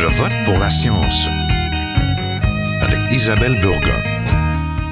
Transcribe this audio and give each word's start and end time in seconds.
Je 0.00 0.06
vote 0.06 0.32
pour 0.44 0.56
la 0.60 0.70
science 0.70 1.26
avec 2.80 3.00
Isabelle 3.10 3.58
Burgon. 3.60 4.00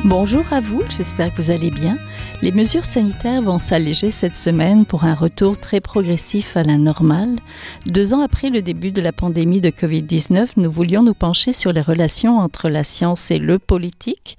Bonjour 0.03 0.53
à 0.53 0.61
vous, 0.61 0.83
j'espère 0.89 1.33
que 1.33 1.41
vous 1.41 1.53
allez 1.53 1.71
bien. 1.71 1.97
Les 2.43 2.53
mesures 2.53 2.85
sanitaires 2.85 3.41
vont 3.41 3.59
s'alléger 3.59 4.11
cette 4.11 4.37
semaine 4.37 4.85
pour 4.85 5.05
un 5.05 5.15
retour 5.15 5.57
très 5.57 5.81
progressif 5.81 6.55
à 6.59 6.63
la 6.63 6.77
normale. 6.77 7.37
Deux 7.87 8.13
ans 8.13 8.21
après 8.21 8.51
le 8.51 8.61
début 8.61 8.93
de 8.93 9.01
la 9.01 9.13
pandémie 9.13 9.63
de 9.63 9.71
Covid-19, 9.71 10.51
nous 10.59 10.71
voulions 10.71 11.03
nous 11.03 11.15
pencher 11.15 11.55
sur 11.55 11.73
les 11.73 11.81
relations 11.81 12.39
entre 12.39 12.69
la 12.69 12.85
science 12.85 13.31
et 13.31 13.39
le 13.39 13.59
politique. 13.59 14.37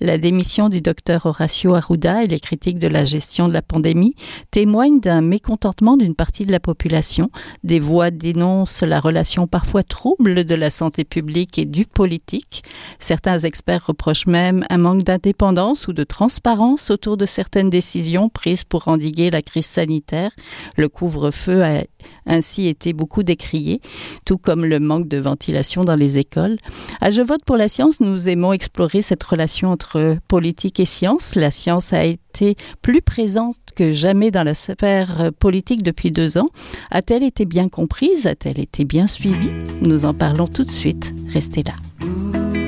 La 0.00 0.16
démission 0.16 0.68
du 0.68 0.80
docteur 0.80 1.26
Horacio 1.26 1.74
Arruda 1.74 2.22
et 2.22 2.28
les 2.28 2.38
critiques 2.38 2.78
de 2.78 2.86
la 2.86 3.04
gestion 3.04 3.48
de 3.48 3.52
la 3.52 3.62
pandémie 3.62 4.14
témoignent 4.52 5.00
d'un 5.00 5.20
mécontentement 5.20 5.96
d'une 5.96 6.14
partie 6.14 6.46
de 6.46 6.52
la 6.52 6.60
population. 6.60 7.30
Des 7.64 7.80
voix 7.80 8.12
dénoncent 8.12 8.82
la 8.82 9.00
relation 9.00 9.48
parfois 9.48 9.82
trouble 9.82 10.44
de 10.44 10.54
la 10.54 10.70
santé 10.70 11.02
publique 11.02 11.58
et 11.58 11.64
du 11.64 11.84
politique. 11.84 12.62
Certains 13.00 13.40
experts 13.40 13.86
reprochent 13.86 14.28
même 14.28 14.64
un 14.70 14.78
manque 14.78 15.02
d'indépendance 15.02 15.88
ou 15.88 15.92
de 15.92 16.04
transparence 16.04 16.90
autour 16.90 17.16
de 17.16 17.26
certaines 17.40 17.70
décisions 17.70 18.28
prises 18.28 18.64
pour 18.64 18.88
endiguer 18.88 19.30
la 19.30 19.40
crise 19.40 19.64
sanitaire. 19.64 20.30
Le 20.76 20.90
couvre-feu 20.90 21.62
a 21.62 21.84
ainsi 22.26 22.68
été 22.68 22.92
beaucoup 22.92 23.22
décrié, 23.22 23.80
tout 24.26 24.36
comme 24.36 24.66
le 24.66 24.78
manque 24.78 25.08
de 25.08 25.16
ventilation 25.16 25.82
dans 25.82 25.96
les 25.96 26.18
écoles. 26.18 26.58
À 27.00 27.10
Je 27.10 27.22
vote 27.22 27.42
pour 27.46 27.56
la 27.56 27.68
science, 27.68 27.98
nous 28.00 28.28
aimons 28.28 28.52
explorer 28.52 29.00
cette 29.00 29.24
relation 29.24 29.70
entre 29.70 30.18
politique 30.28 30.80
et 30.80 30.84
science. 30.84 31.34
La 31.34 31.50
science 31.50 31.94
a 31.94 32.04
été 32.04 32.56
plus 32.82 33.00
présente 33.00 33.56
que 33.74 33.94
jamais 33.94 34.30
dans 34.30 34.44
la 34.44 34.54
sphère 34.54 35.30
politique 35.38 35.82
depuis 35.82 36.12
deux 36.12 36.36
ans. 36.36 36.48
A-t-elle 36.90 37.22
été 37.22 37.46
bien 37.46 37.70
comprise? 37.70 38.26
A-t-elle 38.26 38.60
été 38.60 38.84
bien 38.84 39.06
suivie? 39.06 39.50
Nous 39.80 40.04
en 40.04 40.12
parlons 40.12 40.46
tout 40.46 40.64
de 40.64 40.70
suite. 40.70 41.14
Restez 41.32 41.62
là. 41.62 42.59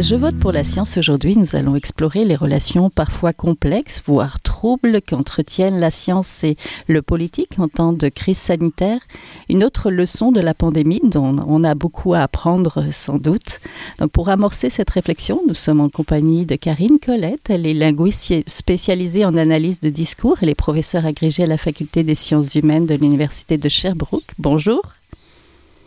Je 0.00 0.16
vote 0.16 0.36
pour 0.38 0.50
la 0.50 0.64
science 0.64 0.98
aujourd'hui, 0.98 1.36
nous 1.36 1.54
allons 1.54 1.76
explorer 1.76 2.24
les 2.24 2.34
relations 2.34 2.90
parfois 2.90 3.32
complexes, 3.32 4.02
voire 4.04 4.40
troubles, 4.40 5.00
qu'entretiennent 5.00 5.78
la 5.78 5.92
science 5.92 6.42
et 6.42 6.56
le 6.88 7.00
politique 7.00 7.58
en 7.58 7.68
temps 7.68 7.92
de 7.92 8.08
crise 8.08 8.38
sanitaire. 8.38 8.98
Une 9.48 9.62
autre 9.62 9.90
leçon 9.90 10.32
de 10.32 10.40
la 10.40 10.52
pandémie 10.52 11.00
dont 11.04 11.36
on 11.46 11.62
a 11.62 11.76
beaucoup 11.76 12.12
à 12.12 12.22
apprendre 12.22 12.84
sans 12.90 13.18
doute. 13.18 13.60
Donc 13.98 14.10
pour 14.10 14.30
amorcer 14.30 14.68
cette 14.68 14.90
réflexion, 14.90 15.40
nous 15.46 15.54
sommes 15.54 15.80
en 15.80 15.88
compagnie 15.88 16.44
de 16.44 16.56
Karine 16.56 16.98
Colette. 16.98 17.48
Elle 17.48 17.66
est 17.66 17.72
linguiste 17.72 18.34
spécialisée 18.48 19.24
en 19.24 19.36
analyse 19.36 19.78
de 19.78 19.90
discours. 19.90 20.38
Elle 20.42 20.48
est 20.48 20.56
professeure 20.56 21.06
agrégée 21.06 21.44
à 21.44 21.46
la 21.46 21.58
faculté 21.58 22.02
des 22.02 22.16
sciences 22.16 22.56
humaines 22.56 22.86
de 22.86 22.96
l'Université 22.96 23.58
de 23.58 23.68
Sherbrooke. 23.68 24.24
Bonjour. 24.38 24.82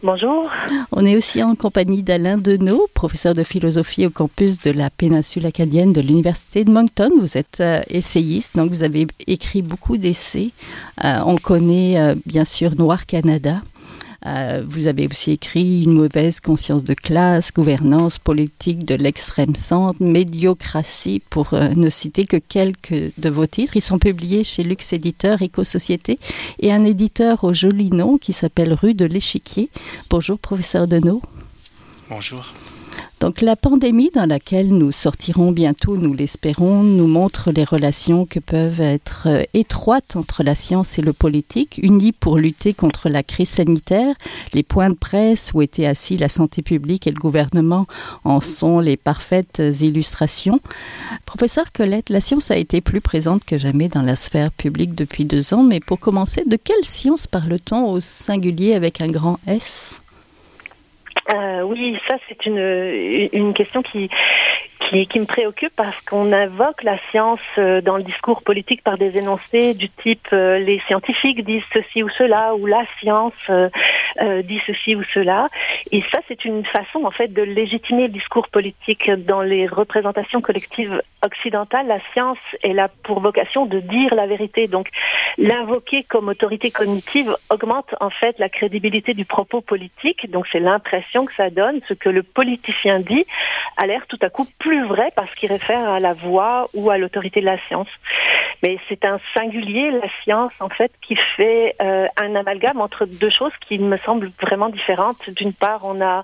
Bonjour. 0.07 0.49
On 0.93 1.05
est 1.05 1.17
aussi 1.17 1.43
en 1.43 1.53
compagnie 1.55 2.01
d'Alain 2.01 2.37
Deneau, 2.37 2.87
professeur 2.93 3.33
de 3.33 3.43
philosophie 3.43 4.05
au 4.05 4.09
campus 4.09 4.61
de 4.61 4.71
la 4.71 4.89
péninsule 4.89 5.45
acadienne 5.45 5.91
de 5.91 5.99
l'Université 5.99 6.63
de 6.63 6.71
Moncton. 6.71 7.09
Vous 7.19 7.37
êtes 7.37 7.59
euh, 7.59 7.81
essayiste, 7.89 8.55
donc 8.55 8.69
vous 8.69 8.83
avez 8.83 9.07
écrit 9.27 9.61
beaucoup 9.61 9.97
d'essais. 9.97 10.51
Euh, 11.03 11.19
on 11.25 11.35
connaît 11.35 11.99
euh, 11.99 12.15
bien 12.25 12.45
sûr 12.45 12.75
Noir 12.77 13.05
Canada. 13.05 13.61
Euh, 14.25 14.63
vous 14.65 14.87
avez 14.87 15.07
aussi 15.07 15.31
écrit 15.31 15.83
Une 15.83 15.93
mauvaise 15.93 16.39
conscience 16.39 16.83
de 16.83 16.93
classe, 16.93 17.53
gouvernance 17.53 18.17
politique 18.17 18.85
de 18.85 18.95
l'extrême 18.95 19.55
centre, 19.55 20.01
médiocratie, 20.01 21.21
pour 21.29 21.53
euh, 21.53 21.69
ne 21.75 21.89
citer 21.89 22.25
que 22.25 22.37
quelques 22.37 23.11
de 23.17 23.29
vos 23.29 23.47
titres. 23.47 23.77
Ils 23.77 23.81
sont 23.81 23.99
publiés 23.99 24.43
chez 24.43 24.63
Lux 24.63 24.93
Éditeur, 24.93 25.41
Éco-Société, 25.41 26.17
et 26.59 26.73
un 26.73 26.83
éditeur 26.83 27.43
au 27.43 27.53
joli 27.53 27.89
nom 27.91 28.17
qui 28.17 28.33
s'appelle 28.33 28.73
Rue 28.73 28.93
de 28.93 29.05
l'Échiquier. 29.05 29.69
Bonjour, 30.09 30.39
professeur 30.39 30.87
Deneau. 30.87 31.21
Bonjour. 32.09 32.53
Donc 33.19 33.41
la 33.41 33.55
pandémie 33.55 34.11
dans 34.13 34.27
laquelle 34.27 34.67
nous 34.67 34.91
sortirons 34.91 35.51
bientôt, 35.51 35.97
nous 35.97 36.13
l'espérons, 36.13 36.83
nous 36.83 37.07
montre 37.07 37.51
les 37.51 37.63
relations 37.63 38.27
que 38.27 38.39
peuvent 38.39 38.79
être 38.79 39.23
euh, 39.25 39.43
étroites 39.55 40.15
entre 40.15 40.43
la 40.43 40.53
science 40.53 40.99
et 40.99 41.01
le 41.01 41.13
politique, 41.13 41.79
unis 41.81 42.11
pour 42.11 42.37
lutter 42.37 42.75
contre 42.75 43.09
la 43.09 43.23
crise 43.23 43.49
sanitaire. 43.49 44.15
Les 44.53 44.61
points 44.61 44.91
de 44.91 44.95
presse 44.95 45.51
où 45.55 45.63
étaient 45.63 45.87
assis 45.87 46.17
la 46.17 46.29
santé 46.29 46.61
publique 46.61 47.07
et 47.07 47.11
le 47.11 47.19
gouvernement 47.19 47.87
en 48.23 48.39
sont 48.39 48.79
les 48.79 48.97
parfaites 48.97 49.63
illustrations. 49.81 50.59
Professeur 51.25 51.71
Colette, 51.71 52.11
la 52.11 52.21
science 52.21 52.51
a 52.51 52.57
été 52.57 52.81
plus 52.81 53.01
présente 53.01 53.43
que 53.45 53.57
jamais 53.57 53.87
dans 53.87 54.03
la 54.03 54.15
sphère 54.15 54.51
publique 54.51 54.93
depuis 54.93 55.25
deux 55.25 55.55
ans, 55.55 55.63
mais 55.63 55.79
pour 55.79 55.99
commencer, 55.99 56.43
de 56.45 56.55
quelle 56.55 56.83
science 56.83 57.25
parle-t-on 57.25 57.89
au 57.89 57.99
singulier 57.99 58.75
avec 58.75 59.01
un 59.01 59.07
grand 59.07 59.39
S? 59.47 60.01
Euh, 61.33 61.61
oui, 61.61 61.97
ça 62.07 62.15
c'est 62.27 62.45
une, 62.45 63.29
une 63.33 63.53
question 63.53 63.81
qui, 63.81 64.09
qui, 64.87 65.07
qui 65.07 65.19
me 65.19 65.25
préoccupe 65.25 65.73
parce 65.75 65.99
qu'on 66.01 66.31
invoque 66.31 66.83
la 66.83 66.97
science 67.11 67.39
euh, 67.57 67.81
dans 67.81 67.97
le 67.97 68.03
discours 68.03 68.41
politique 68.41 68.83
par 68.83 68.97
des 68.97 69.17
énoncés 69.17 69.73
du 69.73 69.89
type 69.89 70.27
euh, 70.33 70.59
les 70.59 70.79
scientifiques 70.87 71.43
disent 71.43 71.63
ceci 71.73 72.03
ou 72.03 72.09
cela 72.09 72.55
ou 72.55 72.65
la 72.65 72.83
science 72.99 73.33
euh, 73.49 73.69
dit 74.43 74.61
ceci 74.65 74.95
ou 74.95 75.03
cela. 75.03 75.49
Et 75.91 76.01
ça 76.01 76.19
c'est 76.27 76.45
une 76.45 76.65
façon 76.65 77.03
en 77.03 77.11
fait 77.11 77.33
de 77.33 77.41
légitimer 77.41 78.03
le 78.03 78.13
discours 78.13 78.47
politique 78.47 79.11
dans 79.11 79.41
les 79.41 79.67
représentations 79.67 80.41
collectives 80.41 81.01
occidentales. 81.25 81.87
La 81.87 81.99
science 82.13 82.37
est 82.63 82.73
là 82.73 82.89
pour 83.03 83.19
vocation 83.19 83.65
de 83.65 83.79
dire 83.79 84.15
la 84.15 84.27
vérité. 84.27 84.67
Donc 84.67 84.89
l'invoquer 85.37 86.03
comme 86.03 86.29
autorité 86.29 86.71
cognitive 86.71 87.35
augmente 87.49 87.93
en 87.99 88.09
fait 88.09 88.39
la 88.39 88.49
crédibilité 88.49 89.13
du 89.13 89.25
propos 89.25 89.61
politique. 89.61 90.29
Donc 90.31 90.47
c'est 90.51 90.59
l'impression 90.59 91.25
que 91.25 91.33
ça 91.33 91.49
donne. 91.49 91.79
Ce 91.87 91.93
que 91.93 92.09
le 92.09 92.23
politicien 92.23 92.99
dit 92.99 93.25
a 93.77 93.85
l'air 93.85 94.07
tout 94.07 94.19
à 94.21 94.29
coup 94.29 94.47
plus 94.59 94.76
vrai 94.85 95.09
parce 95.15 95.33
qu'il 95.35 95.51
réfère 95.51 95.89
à 95.89 95.99
la 95.99 96.13
voix 96.13 96.69
ou 96.73 96.89
à 96.89 96.97
l'autorité 96.97 97.41
de 97.41 97.45
la 97.45 97.57
science. 97.57 97.87
Mais 98.63 98.79
c'est 98.89 99.05
un 99.05 99.19
singulier, 99.35 99.91
la 99.91 100.07
science, 100.23 100.51
en 100.59 100.69
fait, 100.69 100.91
qui 101.01 101.15
fait 101.35 101.75
euh, 101.81 102.07
un 102.17 102.35
amalgame 102.35 102.81
entre 102.81 103.05
deux 103.05 103.29
choses 103.29 103.51
qui 103.67 103.77
me 103.77 103.97
semblent 103.97 104.31
vraiment 104.41 104.69
différentes. 104.69 105.29
D'une 105.29 105.53
part, 105.53 105.81
on 105.83 106.01
a 106.01 106.23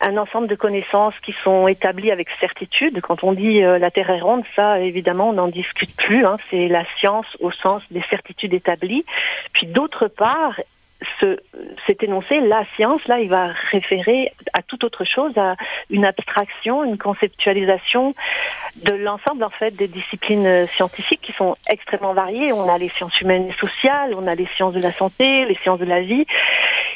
un 0.00 0.16
ensemble 0.16 0.46
de 0.46 0.54
connaissances 0.54 1.14
qui 1.24 1.32
sont 1.32 1.66
établies 1.66 2.10
avec 2.10 2.28
certitude. 2.38 3.00
Quand 3.00 3.24
on 3.24 3.32
dit 3.32 3.64
euh, 3.64 3.78
la 3.78 3.90
Terre 3.90 4.10
est 4.10 4.20
ronde, 4.20 4.44
ça, 4.54 4.78
évidemment, 4.80 5.30
on 5.30 5.32
n'en 5.32 5.48
discute 5.48 5.96
plus. 5.96 6.24
Hein. 6.24 6.36
C'est 6.50 6.68
la 6.68 6.84
science 6.98 7.26
au 7.40 7.50
sens 7.50 7.82
des 7.90 8.02
certitudes 8.10 8.54
établies. 8.54 9.04
Puis 9.52 9.66
d'autre 9.66 10.06
part, 10.06 10.60
ce, 11.20 11.38
cet 11.86 12.02
énoncé, 12.02 12.40
la 12.40 12.64
science, 12.74 13.06
là, 13.06 13.20
il 13.20 13.28
va 13.28 13.48
référer 13.70 14.32
à 14.52 14.62
toute 14.62 14.84
autre 14.84 15.04
chose, 15.04 15.36
à 15.36 15.56
une 15.90 16.04
abstraction, 16.04 16.84
une 16.84 16.98
conceptualisation 16.98 18.14
de 18.84 18.92
l'ensemble, 18.92 19.44
en 19.44 19.50
fait, 19.50 19.74
des 19.74 19.88
disciplines 19.88 20.66
scientifiques 20.68 21.20
qui 21.22 21.32
sont 21.32 21.56
extrêmement 21.68 22.14
variées. 22.14 22.52
On 22.52 22.68
a 22.68 22.78
les 22.78 22.88
sciences 22.88 23.20
humaines 23.20 23.48
et 23.48 23.54
sociales, 23.54 24.14
on 24.16 24.26
a 24.26 24.34
les 24.34 24.46
sciences 24.56 24.74
de 24.74 24.80
la 24.80 24.92
santé, 24.92 25.44
les 25.44 25.56
sciences 25.56 25.78
de 25.78 25.84
la 25.84 26.00
vie, 26.00 26.26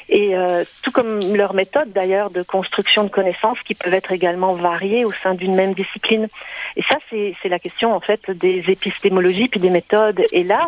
et 0.09 0.37
euh, 0.37 0.65
tout 0.83 0.91
comme 0.91 1.21
leurs 1.35 1.55
méthodes, 1.55 1.93
d'ailleurs, 1.93 2.31
de 2.31 2.43
construction 2.43 3.05
de 3.05 3.09
connaissances 3.09 3.59
qui 3.61 3.75
peuvent 3.75 3.95
être 3.95 4.13
également 4.13 4.55
variées 4.55 5.05
au 5.05 5.13
sein 5.23 5.35
d'une 5.35 5.55
même 5.55 5.75
discipline. 5.75 6.29
Et 6.77 6.83
ça, 6.91 6.99
c'est 7.11 7.49
la 7.49 7.59
question, 7.59 7.95
en 7.95 8.01
fait, 8.01 8.31
des 8.31 8.71
épistémologies 8.71 9.49
puis 9.49 9.61
des 9.61 9.71
méthodes. 9.71 10.23
Et 10.33 10.45
là, 10.45 10.67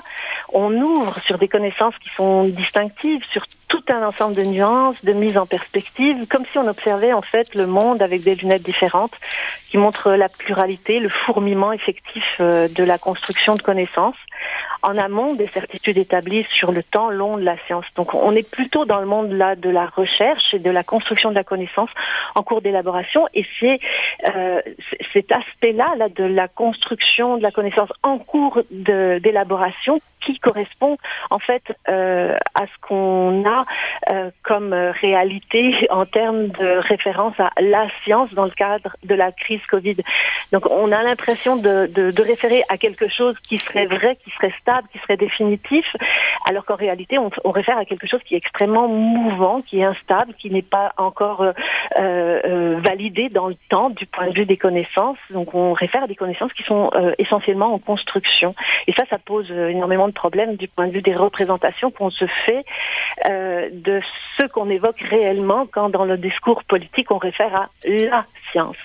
on 0.53 0.73
ouvre 0.75 1.21
sur 1.21 1.39
des 1.39 1.49
connaissances 1.49 1.95
qui 1.99 2.11
sont 2.17 2.45
distinctives, 2.45 3.25
sur 3.33 3.47
tout 3.69 3.83
un 3.89 4.07
ensemble 4.07 4.35
de 4.35 4.43
nuances, 4.43 5.03
de 5.03 5.13
mise 5.13 5.39
en 5.39 5.47
perspective, 5.47 6.27
comme 6.29 6.45
si 6.45 6.59
on 6.59 6.69
observait 6.69 7.15
en 7.15 7.23
fait 7.23 7.55
le 7.55 7.67
monde 7.67 8.03
avec 8.03 8.23
des 8.23 8.35
lunettes 8.35 8.63
différentes 8.63 9.15
qui 9.71 9.79
montrent 9.79 10.13
la 10.13 10.29
pluralité, 10.29 11.01
le 11.01 11.09
fourmillement 11.09 11.73
effectif 11.73 12.25
euh, 12.41 12.69
de 12.69 12.85
la 12.85 12.99
construction 12.99 13.55
de 13.55 13.63
connaissances 13.63 14.17
en 14.83 14.99
amont 14.99 15.35
des 15.35 15.49
certitudes 15.49 15.99
établies 15.99 16.47
sur 16.51 16.73
le 16.73 16.83
temps 16.83 17.11
long 17.11 17.37
de 17.37 17.43
la 17.43 17.57
science. 17.67 17.85
Donc 17.97 18.15
on 18.15 18.35
est 18.35 18.49
plutôt 18.49 18.85
dans 18.85 19.01
le 19.01 19.07
monde 19.07 19.33
là 19.33 19.57
de 19.57 19.71
la 19.71 19.87
recherche 19.87 20.55
et 20.55 20.59
de 20.59 20.71
la 20.71 20.83
construction 20.83 21.31
de 21.31 21.35
la 21.35 21.45
connaissance 21.45 21.91
en 22.35 22.43
cours 22.43 22.63
d'élaboration 22.63 23.27
et 23.35 23.47
c'est 23.59 23.79
euh, 24.35 24.61
cet 25.13 25.33
aspect-là 25.33 25.95
là, 25.97 26.09
de 26.09 26.25
la 26.25 26.49
construction 26.49 27.37
de 27.37 27.43
la 27.43 27.51
connaissance 27.51 27.91
en 28.03 28.19
cours 28.19 28.61
d'élaboration 28.71 30.01
qui 30.25 30.39
correspond 30.39 30.99
en 31.31 31.39
fait 31.39 31.63
euh, 31.89 32.37
à 32.55 32.67
ce 32.67 32.81
qu'on 32.81 33.45
a 33.47 33.65
euh, 34.11 34.31
comme 34.43 34.73
réalité 34.73 35.89
en 35.91 36.07
termes 36.07 36.49
de 36.49 36.79
référence 36.79 37.39
à 37.39 37.51
la 37.61 37.87
science 38.03 38.33
dans 38.35 38.45
le 38.45 38.51
cadre 38.51 38.97
de 39.05 39.15
la 39.15 39.33
crise 39.33 39.61
Covid. 39.71 39.97
Donc 40.53 40.67
on 40.71 40.93
a 40.93 41.03
l'impression 41.03 41.57
de, 41.57 41.87
de, 41.87 42.23
référer 42.23 42.63
à 42.69 42.77
quelque 42.77 43.09
chose 43.09 43.39
qui 43.41 43.59
serait 43.59 43.87
vrai, 43.87 44.17
qui 44.23 44.31
serait 44.31 44.55
stable, 44.61 44.87
qui 44.93 44.99
serait 44.99 45.17
définitif, 45.17 45.85
alors 46.49 46.65
qu'en 46.65 46.77
réalité, 46.77 47.19
on, 47.19 47.51
réfère 47.51 47.79
à 47.79 47.85
quelque 47.85 48.07
chose 48.07 48.21
qui 48.25 48.35
est 48.35 48.39
extrêmement 48.39 48.89
mouvant, 48.89 49.61
qui 49.63 49.81
est 49.81 49.85
instable, 49.85 50.35
qui 50.35 50.51
n'est 50.51 50.63
pas 50.63 50.93
encore 50.97 51.43
euh, 51.43 51.53
euh, 51.99 52.81
validé 52.83 53.29
dans 53.29 53.49
le 53.49 53.57
temps 53.69 53.91
du 53.91 54.07
point 54.07 54.29
de 54.29 54.35
vue 54.35 54.45
des 54.45 54.57
connaissances. 54.57 55.19
Donc, 55.31 55.55
on 55.55 55.73
réfère 55.73 56.05
à 56.05 56.07
des 56.07 56.15
connaissances 56.15 56.53
qui 56.53 56.63
sont 56.63 56.91
euh, 56.95 57.13
essentiellement 57.19 57.75
en 57.75 57.79
construction. 57.79 58.55
Et 58.87 58.93
ça, 58.93 59.05
ça 59.11 59.19
pose 59.19 59.51
énormément 59.51 60.09
de 60.09 60.12
problèmes 60.13 60.57
du 60.57 60.69
point 60.69 60.87
de 60.87 60.93
vue 60.93 61.03
des 61.03 61.15
représentations 61.15 61.91
qu'on 61.91 62.11
se 62.11 62.27
fait 62.47 62.65
de 63.27 64.01
ce 64.37 64.47
qu'on 64.47 64.71
évoque 64.71 65.01
réellement 65.01 65.67
quand, 65.67 65.89
dans 65.89 66.05
le 66.05 66.17
discours 66.17 66.65
politique, 66.65 67.11
on 67.11 67.19
réfère 67.19 67.55
à 67.55 67.69
la 67.85 68.27
science. 68.51 68.77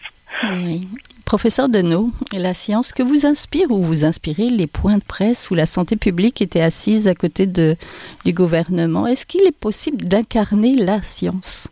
Oui. 0.43 0.87
Professeur 1.27 1.67
Denot, 1.67 2.09
la 2.31 2.53
science, 2.53 2.93
que 2.93 3.03
vous 3.03 3.25
inspire 3.25 3.69
ou 3.69 3.81
vous 3.81 4.05
inspirez 4.05 4.49
les 4.49 4.65
points 4.65 4.97
de 4.97 5.03
presse 5.03 5.51
où 5.51 5.55
la 5.55 5.65
santé 5.65 5.97
publique 5.97 6.41
était 6.41 6.61
assise 6.61 7.09
à 7.09 7.15
côté 7.15 7.45
de, 7.45 7.75
du 8.23 8.31
gouvernement? 8.31 9.05
Est-ce 9.07 9.25
qu'il 9.25 9.45
est 9.45 9.51
possible 9.51 10.05
d'incarner 10.05 10.75
la 10.75 11.01
science? 11.01 11.67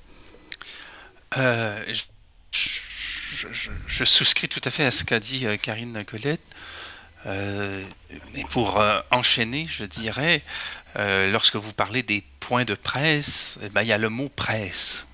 Euh, 1.37 1.81
je, 2.51 2.81
je, 3.87 4.03
souscris 4.03 4.49
tout 4.49 4.59
à 4.65 4.71
fait 4.71 4.83
à 4.83 4.91
ce 4.91 5.05
qu'a 5.05 5.19
dit 5.19 5.45
euh, 5.45 5.55
Karine 5.55 6.03
Colette. 6.05 6.41
Euh, 7.25 7.83
et 8.35 8.43
pour 8.45 8.79
euh, 8.79 8.99
enchaîner, 9.11 9.65
je 9.67 9.83
dirais, 9.83 10.41
euh, 10.97 11.31
lorsque 11.31 11.55
vous 11.55 11.73
parlez 11.73 12.03
des 12.03 12.23
points 12.39 12.65
de 12.65 12.75
presse, 12.75 13.59
eh 13.63 13.69
ben, 13.69 13.81
il 13.81 13.87
y 13.87 13.93
a 13.93 13.97
le 13.97 14.09
mot 14.09 14.29
presse. 14.29 15.05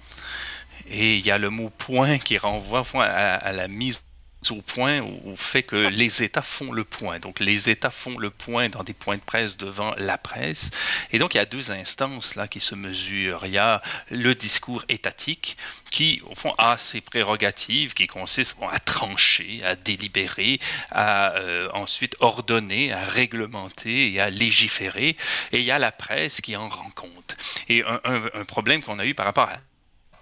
Et 0.90 1.18
il 1.18 1.25
y 1.25 1.31
a 1.31 1.38
le 1.38 1.50
mot 1.50 1.69
point 1.69 2.18
qui 2.18 2.38
renvoie 2.38 2.84
à, 2.96 3.36
à 3.36 3.52
la 3.54 3.68
mise 3.68 4.02
au 4.49 4.61
point 4.61 5.01
au 5.01 5.35
fait 5.35 5.61
que 5.61 5.75
les 5.75 6.23
États 6.23 6.41
font 6.41 6.71
le 6.71 6.83
point. 6.83 7.19
Donc 7.19 7.39
les 7.39 7.69
États 7.69 7.91
font 7.91 8.17
le 8.17 8.31
point 8.31 8.69
dans 8.69 8.83
des 8.83 8.93
points 8.93 9.17
de 9.17 9.21
presse 9.21 9.57
devant 9.57 9.93
la 9.97 10.17
presse. 10.17 10.71
Et 11.11 11.19
donc 11.19 11.35
il 11.35 11.38
y 11.38 11.41
a 11.41 11.45
deux 11.45 11.71
instances 11.71 12.35
là 12.35 12.47
qui 12.47 12.59
se 12.59 12.73
mesurent. 12.73 13.45
Il 13.45 13.51
y 13.51 13.59
a 13.59 13.81
le 14.09 14.33
discours 14.33 14.83
étatique 14.89 15.57
qui, 15.91 16.21
au 16.25 16.33
fond, 16.33 16.55
a 16.57 16.77
ses 16.77 17.01
prérogatives 17.01 17.93
qui 17.93 18.07
consistent 18.07 18.55
à 18.71 18.79
trancher, 18.79 19.61
à 19.63 19.75
délibérer, 19.75 20.59
à 20.89 21.35
euh, 21.35 21.69
ensuite 21.73 22.15
ordonner, 22.19 22.91
à 22.91 23.03
réglementer 23.03 24.13
et 24.13 24.19
à 24.19 24.29
légiférer. 24.29 25.17
Et 25.51 25.59
il 25.59 25.63
y 25.63 25.71
a 25.71 25.79
la 25.79 25.91
presse 25.91 26.41
qui 26.41 26.55
en 26.55 26.69
rend 26.69 26.91
compte. 26.95 27.38
Et 27.69 27.83
un, 27.83 27.99
un, 28.05 28.21
un 28.33 28.45
problème 28.45 28.81
qu'on 28.81 28.99
a 28.99 29.05
eu 29.05 29.13
par 29.13 29.25
rapport 29.25 29.49
à 29.49 29.57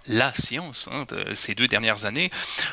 la 0.06 0.34
science 0.34 0.88
hein, 0.92 1.04
de 1.08 1.34
ces 1.34 1.54
deux 1.54 1.68
dernières 1.68 2.04
années, 2.04 2.30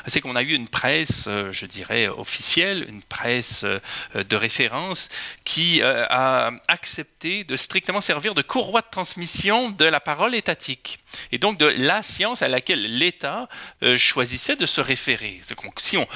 c'est 0.08 0.22
qu'on 0.22 0.36
a 0.36 0.42
eu 0.42 0.54
une 0.54 0.68
presse, 0.68 1.26
euh, 1.28 1.52
je 1.52 1.66
dirais, 1.66 2.08
officielle, 2.08 2.86
une 2.88 3.02
presse 3.02 3.64
euh, 3.64 3.80
de 4.24 4.36
référence 4.36 5.10
qui 5.44 5.82
euh, 5.82 6.06
a 6.10 6.52
accepté 6.68 7.44
de 7.44 7.56
strictement 7.56 8.02
servir 8.02 8.34
de 8.34 8.42
courroie 8.42 8.82
de 8.82 8.88
transmission 8.90 9.70
de 9.70 9.86
la 9.86 10.00
parole 10.00 10.36
étatique 10.36 11.00
et 11.32 11.38
donc 11.38 11.58
de 11.58 11.66
la 11.66 12.02
science 12.02 12.42
à 12.42 12.48
laquelle 12.48 12.98
l'État 12.98 13.48
choisissait 13.98 14.56
de 14.56 14.66
se 14.66 14.82
référer. 14.82 15.42
Si 15.78 15.98
on, 15.98 16.08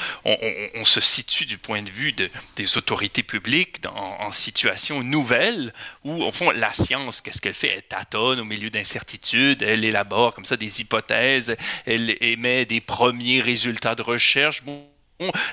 se 0.86 1.02
situe 1.02 1.46
du 1.46 1.58
point 1.58 1.82
de 1.82 1.90
vue 1.90 2.12
de, 2.12 2.30
des 2.56 2.78
autorités 2.78 3.24
publiques 3.24 3.82
dans, 3.82 3.96
en 3.96 4.32
situation 4.32 5.04
nouvelle, 5.04 5.74
où 6.04 6.24
au 6.24 6.32
fond 6.32 6.52
la 6.52 6.74
science, 6.74 7.22
qu'est-ce 7.22 7.42
qu'elle 7.42 7.54
fait? 7.54 7.70
Elle 7.70 7.84
tâtonne 7.84 8.40
au 8.40 8.46
milieu 8.46 8.70
d'incertitudes, 8.70 9.62
elle 9.62 9.84
élabore 9.86 10.34
comme 10.34 10.46
ça 10.46 10.58
des 10.58 10.82
hypothèses 10.82 11.11
elle 11.12 12.18
émet 12.22 12.66
des 12.66 12.82
premiers 12.82 13.42
résultats 13.42 13.96
de 13.96 14.02
recherche. 14.02 14.64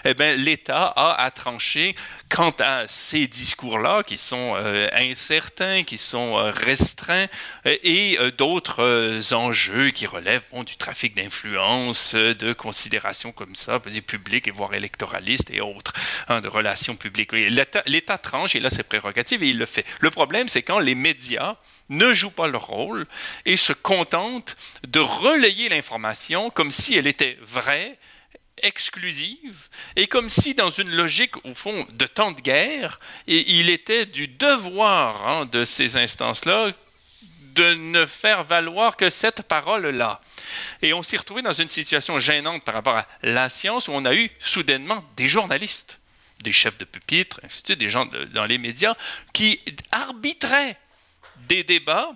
Eh 0.04 0.36
l'État 0.36 0.86
a 0.86 1.22
à 1.22 1.30
trancher 1.30 1.94
quant 2.28 2.54
à 2.60 2.86
ces 2.88 3.26
discours-là 3.26 4.02
qui 4.02 4.18
sont 4.18 4.54
euh, 4.56 4.88
incertains, 4.92 5.84
qui 5.84 5.98
sont 5.98 6.36
euh, 6.36 6.50
restreints, 6.50 7.26
euh, 7.66 7.76
et 7.82 8.18
d'autres 8.36 9.32
enjeux 9.32 9.90
qui 9.90 10.06
relèvent 10.06 10.44
du 10.64 10.76
trafic 10.76 11.14
d'influence, 11.14 12.14
de 12.14 12.52
considérations 12.52 13.32
comme 13.32 13.54
ça, 13.54 13.80
publiques 14.06 14.48
et 14.48 14.50
voire 14.50 14.74
électoralistes 14.74 15.50
et 15.50 15.60
autres, 15.60 15.92
hein, 16.28 16.40
de 16.40 16.48
relations 16.48 16.96
publiques. 16.96 17.32
L'État 17.32 18.18
tranche, 18.18 18.54
et 18.54 18.60
là 18.60 18.70
c'est 18.70 18.88
prérogative, 18.88 19.42
et 19.42 19.48
il 19.48 19.58
le 19.58 19.66
fait. 19.66 19.84
Le 20.00 20.10
problème, 20.10 20.48
c'est 20.48 20.62
quand 20.62 20.78
les 20.78 20.94
médias 20.94 21.56
ne 21.88 22.12
jouent 22.12 22.30
pas 22.30 22.48
leur 22.48 22.66
rôle 22.66 23.06
et 23.46 23.56
se 23.56 23.72
contentent 23.72 24.56
de 24.86 25.00
relayer 25.00 25.68
l'information 25.68 26.50
comme 26.50 26.70
si 26.70 26.96
elle 26.96 27.06
était 27.06 27.38
vraie, 27.42 27.98
exclusive, 28.62 29.68
et 29.96 30.06
comme 30.06 30.30
si 30.30 30.54
dans 30.54 30.70
une 30.70 30.90
logique, 30.90 31.44
au 31.44 31.54
fond, 31.54 31.86
de 31.92 32.06
temps 32.06 32.32
de 32.32 32.40
guerre, 32.40 33.00
et 33.26 33.58
il 33.58 33.70
était 33.70 34.06
du 34.06 34.28
devoir 34.28 35.26
hein, 35.26 35.46
de 35.46 35.64
ces 35.64 35.96
instances-là 35.96 36.72
de 37.54 37.74
ne 37.74 38.06
faire 38.06 38.44
valoir 38.44 38.96
que 38.96 39.10
cette 39.10 39.42
parole-là. 39.42 40.20
Et 40.80 40.92
on 40.94 41.02
s'est 41.02 41.16
retrouvé 41.16 41.42
dans 41.42 41.52
une 41.52 41.68
situation 41.68 42.18
gênante 42.20 42.62
par 42.62 42.74
rapport 42.74 42.96
à 42.96 43.06
la 43.22 43.48
science 43.48 43.88
où 43.88 43.92
on 43.92 44.04
a 44.04 44.14
eu 44.14 44.30
soudainement 44.38 45.04
des 45.16 45.26
journalistes, 45.26 45.98
des 46.44 46.52
chefs 46.52 46.78
de 46.78 46.84
pupitre, 46.84 47.40
des 47.68 47.90
gens 47.90 48.06
dans 48.32 48.44
les 48.44 48.58
médias, 48.58 48.94
qui 49.32 49.60
arbitraient 49.90 50.78
des 51.48 51.64
débats 51.64 52.12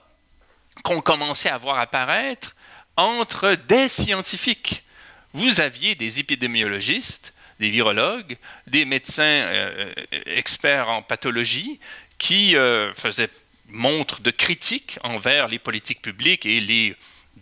qu'on 0.84 1.00
commençait 1.00 1.50
à 1.50 1.58
voir 1.58 1.78
apparaître 1.78 2.54
entre 2.96 3.54
des 3.54 3.88
scientifiques. 3.88 4.84
Vous 5.32 5.61
aviez 5.61 5.94
des 5.94 6.20
épidémiologistes, 6.20 7.32
des 7.61 7.70
virologues, 7.70 8.37
des 8.67 8.84
médecins 8.84 9.23
euh, 9.23 9.93
experts 10.26 10.88
en 10.88 11.02
pathologie 11.02 11.79
qui 12.19 12.56
euh, 12.56 12.93
faisaient 12.94 13.31
montre 13.69 14.20
de 14.20 14.31
critique 14.31 14.99
envers 15.02 15.49
les 15.49 15.58
politiques 15.58 16.02
publiques 16.02 16.44
et 16.44 16.61
les 16.61 16.94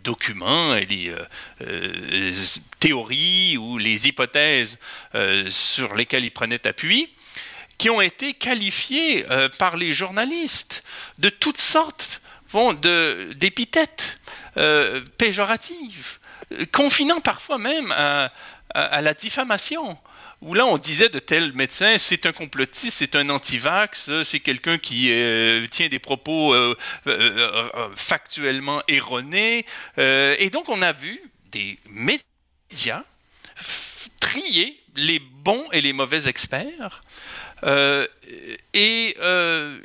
documents 0.03 0.75
et 0.75 0.85
les 0.85 1.13
euh, 1.61 2.31
théories 2.79 3.57
ou 3.57 3.77
les 3.77 4.07
hypothèses 4.07 4.79
sur 5.49 5.93
lesquelles 5.95 6.23
ils 6.23 6.31
prenaient 6.31 6.65
appui 6.65 7.09
qui 7.81 7.89
ont 7.89 7.99
été 7.99 8.35
qualifiés 8.35 9.25
euh, 9.31 9.49
par 9.49 9.75
les 9.75 9.91
journalistes 9.91 10.83
de 11.17 11.29
toutes 11.29 11.57
sortes 11.57 12.21
d'épithètes 13.33 14.19
euh, 14.57 15.01
péjoratives, 15.17 16.19
confinant 16.71 17.21
parfois 17.21 17.57
même 17.57 17.91
à, 17.91 18.31
la 18.73 19.13
diffamation 19.13 19.97
où 20.41 20.53
là 20.53 20.65
on 20.65 20.77
disait 20.77 21.09
de 21.09 21.19
tel 21.19 21.53
médecin 21.53 21.97
c'est 21.97 22.25
un 22.25 22.31
complotiste, 22.31 22.99
c'est 22.99 23.15
un 23.15 23.29
antivax, 23.29 24.09
c'est 24.23 24.39
quelqu'un 24.39 24.77
qui 24.77 25.11
euh, 25.11 25.67
tient 25.67 25.89
des 25.89 25.99
propos 25.99 26.55
factuellement 27.95 28.81
erronés. 28.87 29.65
et 29.97 30.49
donc 30.51 30.69
on 30.69 30.81
a 30.81 30.93
vu 30.93 31.21
des 31.51 31.77
médias 31.89 33.03
trier 34.19 34.81
les 34.95 35.19
bons 35.19 35.65
et 35.71 35.81
les 35.81 35.93
mauvais 35.93 36.27
experts 36.27 37.03
euh, 37.63 38.07
et 38.73 39.15
euh, 39.19 39.77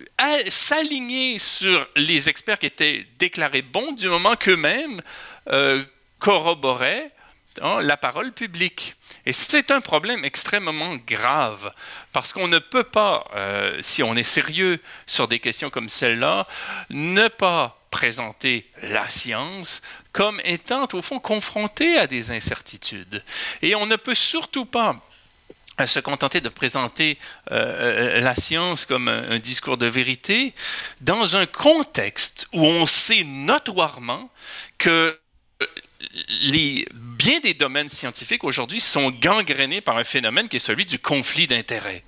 s'aligner 0.49 1.39
sur 1.39 1.87
les 1.97 2.29
experts 2.29 2.59
qui 2.59 2.67
étaient 2.67 3.07
déclarés 3.19 3.63
bons 3.63 3.93
du 3.93 4.09
moment 4.09 4.37
qu'eux-mêmes 4.37 5.03
euh, 6.19 6.25
corroboraient 6.25 7.11
hein, 7.61 7.81
la 7.81 7.97
parole 7.97 8.33
publique. 8.33 8.95
Et 9.25 9.33
c'est 9.33 9.71
un 9.71 9.81
problème 9.81 10.25
extrêmement 10.25 10.97
grave, 11.07 11.73
parce 12.13 12.33
qu'on 12.33 12.49
ne 12.49 12.59
peut 12.59 12.85
pas, 12.85 13.25
si 13.81 14.03
on 14.03 14.15
est 14.15 14.23
sérieux 14.23 14.81
sur 15.07 15.27
des 15.27 15.41
questions 15.41 15.71
comme 15.71 15.89
celle-là, 15.89 16.47
ne 16.91 17.29
pas 17.29 17.77
présenter 17.91 18.69
la 18.83 19.09
science 19.09 19.83
comme 20.13 20.41
étant 20.45 20.87
au 20.93 21.03
fond 21.03 21.19
confrontée 21.19 21.99
à 21.99 22.07
des 22.07 22.31
incertitudes. 22.31 23.23
Et 23.63 23.75
on 23.75 23.87
ne 23.87 23.97
peut 23.97 24.15
surtout 24.15 24.67
pas 24.67 25.01
à 25.79 25.87
se 25.87 26.01
contenter 26.01 26.41
de 26.41 26.49
présenter 26.49 27.19
euh, 27.53 28.21
la 28.21 28.35
science 28.35 28.87
comme 28.87 29.09
un, 29.09 29.39
discours 29.39 29.77
de 29.77 29.87
vérité 29.87 30.55
dans 31.01 31.37
un 31.37 31.47
contexte 31.47 32.47
où 32.53 32.65
on 32.65 32.87
sait 32.87 33.25
notoirement 33.25 34.31
que 34.79 34.91
euh, 34.91 35.15
les, 36.43 36.87
bien 36.93 37.41
des 37.41 37.55
domaines 37.55 37.89
scientifiques 37.89 38.45
aujourd'hui 38.45 38.81
sont 38.81 39.11
gangrénés 39.11 39.81
par 39.81 39.97
un 39.97 40.05
phénomène 40.05 40.49
qui 40.49 40.57
est 40.57 40.61
celui 40.61 40.87
du 40.87 40.99
conflit 40.99 41.47
d'intérêts. 41.47 42.03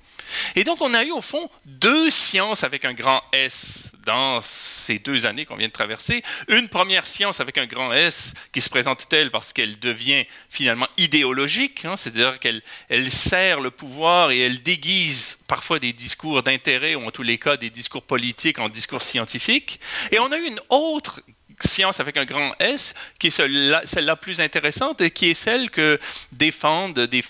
Et 0.55 0.63
donc, 0.63 0.81
on 0.81 0.93
a 0.93 1.03
eu 1.03 1.11
au 1.11 1.21
fond 1.21 1.49
deux 1.65 2.09
sciences 2.09 2.63
avec 2.63 2.85
un 2.85 2.93
grand 2.93 3.21
S 3.33 3.91
dans 4.05 4.41
ces 4.41 4.99
deux 4.99 5.25
années 5.25 5.45
qu'on 5.45 5.55
vient 5.55 5.67
de 5.67 5.73
traverser. 5.73 6.23
Une 6.47 6.69
première 6.69 7.07
science 7.07 7.39
avec 7.39 7.57
un 7.57 7.65
grand 7.65 7.91
S 7.93 8.33
qui 8.51 8.61
se 8.61 8.69
présente 8.69 9.07
telle 9.09 9.31
parce 9.31 9.53
qu'elle 9.53 9.79
devient 9.79 10.25
finalement 10.49 10.87
idéologique, 10.97 11.85
hein, 11.85 11.97
c'est-à-dire 11.97 12.39
qu'elle 12.39 12.61
elle 12.89 13.11
sert 13.11 13.59
le 13.59 13.71
pouvoir 13.71 14.31
et 14.31 14.39
elle 14.39 14.61
déguise 14.61 15.39
parfois 15.47 15.79
des 15.79 15.93
discours 15.93 16.43
d'intérêt 16.43 16.95
ou 16.95 17.05
en 17.05 17.11
tous 17.11 17.23
les 17.23 17.37
cas 17.37 17.57
des 17.57 17.69
discours 17.69 18.03
politiques 18.03 18.59
en 18.59 18.69
discours 18.69 19.01
scientifiques. 19.01 19.79
Et 20.11 20.19
on 20.19 20.31
a 20.31 20.37
eu 20.37 20.45
une 20.45 20.61
autre 20.69 21.21
science 21.67 21.99
avec 21.99 22.17
un 22.17 22.25
grand 22.25 22.53
S, 22.59 22.93
qui 23.19 23.27
est 23.27 23.29
celle-là 23.31 24.15
plus 24.15 24.41
intéressante 24.41 25.01
et 25.01 25.11
qui 25.11 25.31
est 25.31 25.35
celle 25.35 25.69
que 25.69 25.99
défendent 26.31 26.99
des 26.99 27.23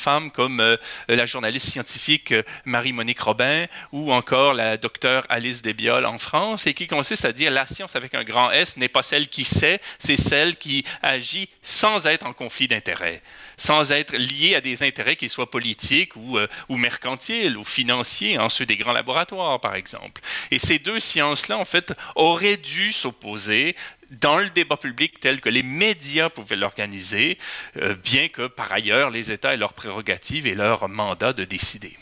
femmes 0.00 0.30
comme 0.30 0.60
euh, 0.60 0.76
la 1.08 1.26
journaliste 1.26 1.68
scientifique 1.68 2.32
euh, 2.32 2.42
Marie-Monique 2.64 3.20
Robin 3.20 3.66
ou 3.92 4.12
encore 4.12 4.54
la 4.54 4.76
docteure 4.76 5.26
Alice 5.28 5.62
Desbioles 5.62 6.06
en 6.06 6.18
France 6.18 6.66
et 6.66 6.74
qui 6.74 6.86
consiste 6.86 7.24
à 7.24 7.32
dire 7.32 7.50
la 7.50 7.66
science 7.66 7.94
avec 7.94 8.14
un 8.14 8.24
grand 8.24 8.50
S 8.50 8.76
n'est 8.76 8.88
pas 8.88 9.02
celle 9.02 9.28
qui 9.28 9.44
sait, 9.44 9.80
c'est 9.98 10.16
celle 10.16 10.56
qui 10.56 10.84
agit 11.02 11.48
sans 11.62 12.06
être 12.06 12.26
en 12.26 12.32
conflit 12.32 12.66
d'intérêts, 12.66 13.22
sans 13.56 13.92
être 13.92 14.16
liée 14.16 14.54
à 14.54 14.60
des 14.60 14.82
intérêts 14.82 15.16
qui 15.16 15.28
soient 15.28 15.50
politiques 15.50 16.16
ou, 16.16 16.38
euh, 16.38 16.48
ou 16.68 16.76
mercantiles 16.76 17.56
ou 17.56 17.64
financiers, 17.64 18.38
en 18.38 18.48
ceux 18.48 18.66
des 18.66 18.76
grands 18.76 18.92
laboratoires 18.92 19.60
par 19.60 19.74
exemple. 19.74 20.22
Et 20.50 20.58
ces 20.58 20.78
deux 20.78 21.00
sciences-là, 21.00 21.58
en 21.58 21.64
fait, 21.64 21.92
auraient 22.14 22.56
dû 22.56 22.92
s'opposer 22.92 23.76
dans 24.10 24.38
le 24.38 24.50
débat 24.50 24.76
public 24.76 25.20
tel 25.20 25.40
que 25.40 25.48
les 25.48 25.62
médias 25.62 26.28
pouvaient 26.28 26.56
l'organiser, 26.56 27.38
euh, 27.76 27.94
bien 28.02 28.28
que 28.28 28.46
par 28.46 28.72
ailleurs 28.72 29.10
les 29.10 29.30
États 29.30 29.54
aient 29.54 29.58
leurs 29.58 29.72
prérogatives 29.72 30.46
et 30.46 30.54
leur 30.54 30.88
mandat 30.88 31.32
de 31.32 31.44
décider. 31.44 31.92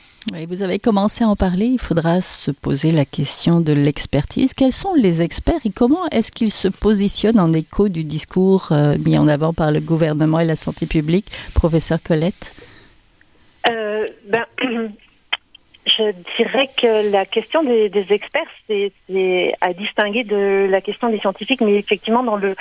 vous 0.48 0.62
avez 0.62 0.78
commencé 0.78 1.24
à 1.24 1.28
en 1.28 1.36
parler, 1.36 1.66
il 1.66 1.78
faudra 1.78 2.20
se 2.20 2.50
poser 2.50 2.92
la 2.92 3.04
question 3.04 3.60
de 3.60 3.72
l'expertise. 3.72 4.54
Quels 4.54 4.72
sont 4.72 4.94
les 4.94 5.22
experts 5.22 5.60
et 5.64 5.70
comment 5.70 6.06
est-ce 6.10 6.32
qu'ils 6.32 6.52
se 6.52 6.68
positionnent 6.68 7.40
en 7.40 7.52
écho 7.52 7.88
du 7.88 8.04
discours 8.04 8.68
euh, 8.72 8.96
mis 8.98 9.18
en 9.18 9.28
avant 9.28 9.52
par 9.52 9.70
le 9.70 9.80
gouvernement 9.80 10.40
et 10.40 10.44
la 10.44 10.56
santé 10.56 10.86
publique, 10.86 11.26
professeur 11.54 11.98
Colette? 12.02 12.54
Euh, 13.68 14.06
ben, 14.26 14.46
Je 15.96 16.12
dirais 16.36 16.68
que 16.76 17.10
la 17.10 17.24
question 17.24 17.62
des, 17.62 17.90
experts, 18.10 18.46
c'est 18.66 18.92
à 19.60 19.72
distinguer 19.72 20.24
de 20.24 20.66
la 20.70 20.80
question 20.80 21.08
des 21.08 21.18
scientifiques, 21.18 21.60
mais 21.60 21.74
effectivement, 21.76 22.22
dans 22.22 22.36
le, 22.36 22.54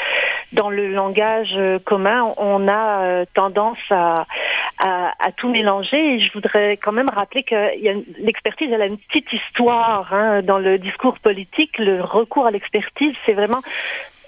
dans 0.53 0.69
le 0.69 0.91
langage 0.93 1.55
commun, 1.85 2.33
on 2.37 2.67
a 2.67 3.01
euh, 3.01 3.25
tendance 3.33 3.77
à, 3.89 4.25
à, 4.79 5.31
tout 5.35 5.49
mélanger. 5.49 6.15
Et 6.15 6.19
je 6.19 6.31
voudrais 6.33 6.77
quand 6.77 6.91
même 6.91 7.09
rappeler 7.09 7.43
que 7.43 7.55
l'expertise, 8.19 8.69
elle 8.71 8.81
a 8.81 8.87
une 8.87 8.97
petite 8.97 9.31
histoire 9.33 10.13
hein, 10.13 10.41
dans 10.41 10.59
le 10.59 10.77
discours 10.77 11.19
politique. 11.19 11.77
Le 11.77 12.01
recours 12.01 12.45
à 12.45 12.51
l'expertise, 12.51 13.13
c'est 13.25 13.33
vraiment 13.33 13.61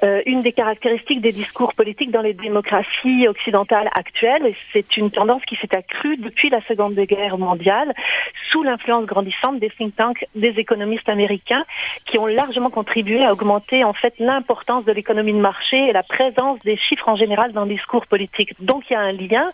euh, 0.03 0.21
une 0.25 0.41
des 0.41 0.53
caractéristiques 0.53 1.21
des 1.21 1.31
discours 1.31 1.73
politiques 1.73 2.11
dans 2.11 2.21
les 2.21 2.33
démocraties 2.33 3.27
occidentales 3.27 3.89
actuelles. 3.93 4.53
C'est 4.71 4.97
une 4.97 5.11
tendance 5.11 5.43
qui 5.45 5.55
s'est 5.57 5.75
accrue 5.75 6.17
depuis 6.17 6.49
la 6.49 6.61
Seconde 6.61 6.95
Guerre 6.95 7.37
mondiale 7.37 7.93
sous 8.49 8.63
l'influence 8.63 9.05
grandissante 9.05 9.59
des 9.59 9.69
think 9.69 9.95
tanks, 9.95 10.25
des 10.35 10.59
économistes 10.59 11.09
américains 11.09 11.65
qui 12.05 12.17
ont 12.17 12.27
largement 12.27 12.69
contribué 12.69 13.23
à 13.23 13.33
augmenter 13.33 13.83
en 13.83 13.93
fait 13.93 14.13
l'importance 14.19 14.85
de 14.85 14.91
l'économie 14.91 15.33
de 15.33 15.39
marché 15.39 15.89
et 15.89 15.93
la 15.93 16.03
présence 16.03 16.59
des 16.59 16.77
chiffres 16.77 17.09
en 17.09 17.15
général 17.15 17.51
dans 17.51 17.63
le 17.63 17.69
discours 17.69 18.07
politique. 18.07 18.53
Donc 18.63 18.83
il 18.89 18.93
y 18.93 18.95
a 18.95 19.01
un 19.01 19.11
lien 19.11 19.51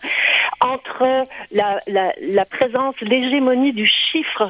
entre 0.60 1.26
la, 1.52 1.80
la, 1.86 2.12
la 2.20 2.44
présence, 2.44 3.00
l'hégémonie 3.00 3.72
du 3.72 3.86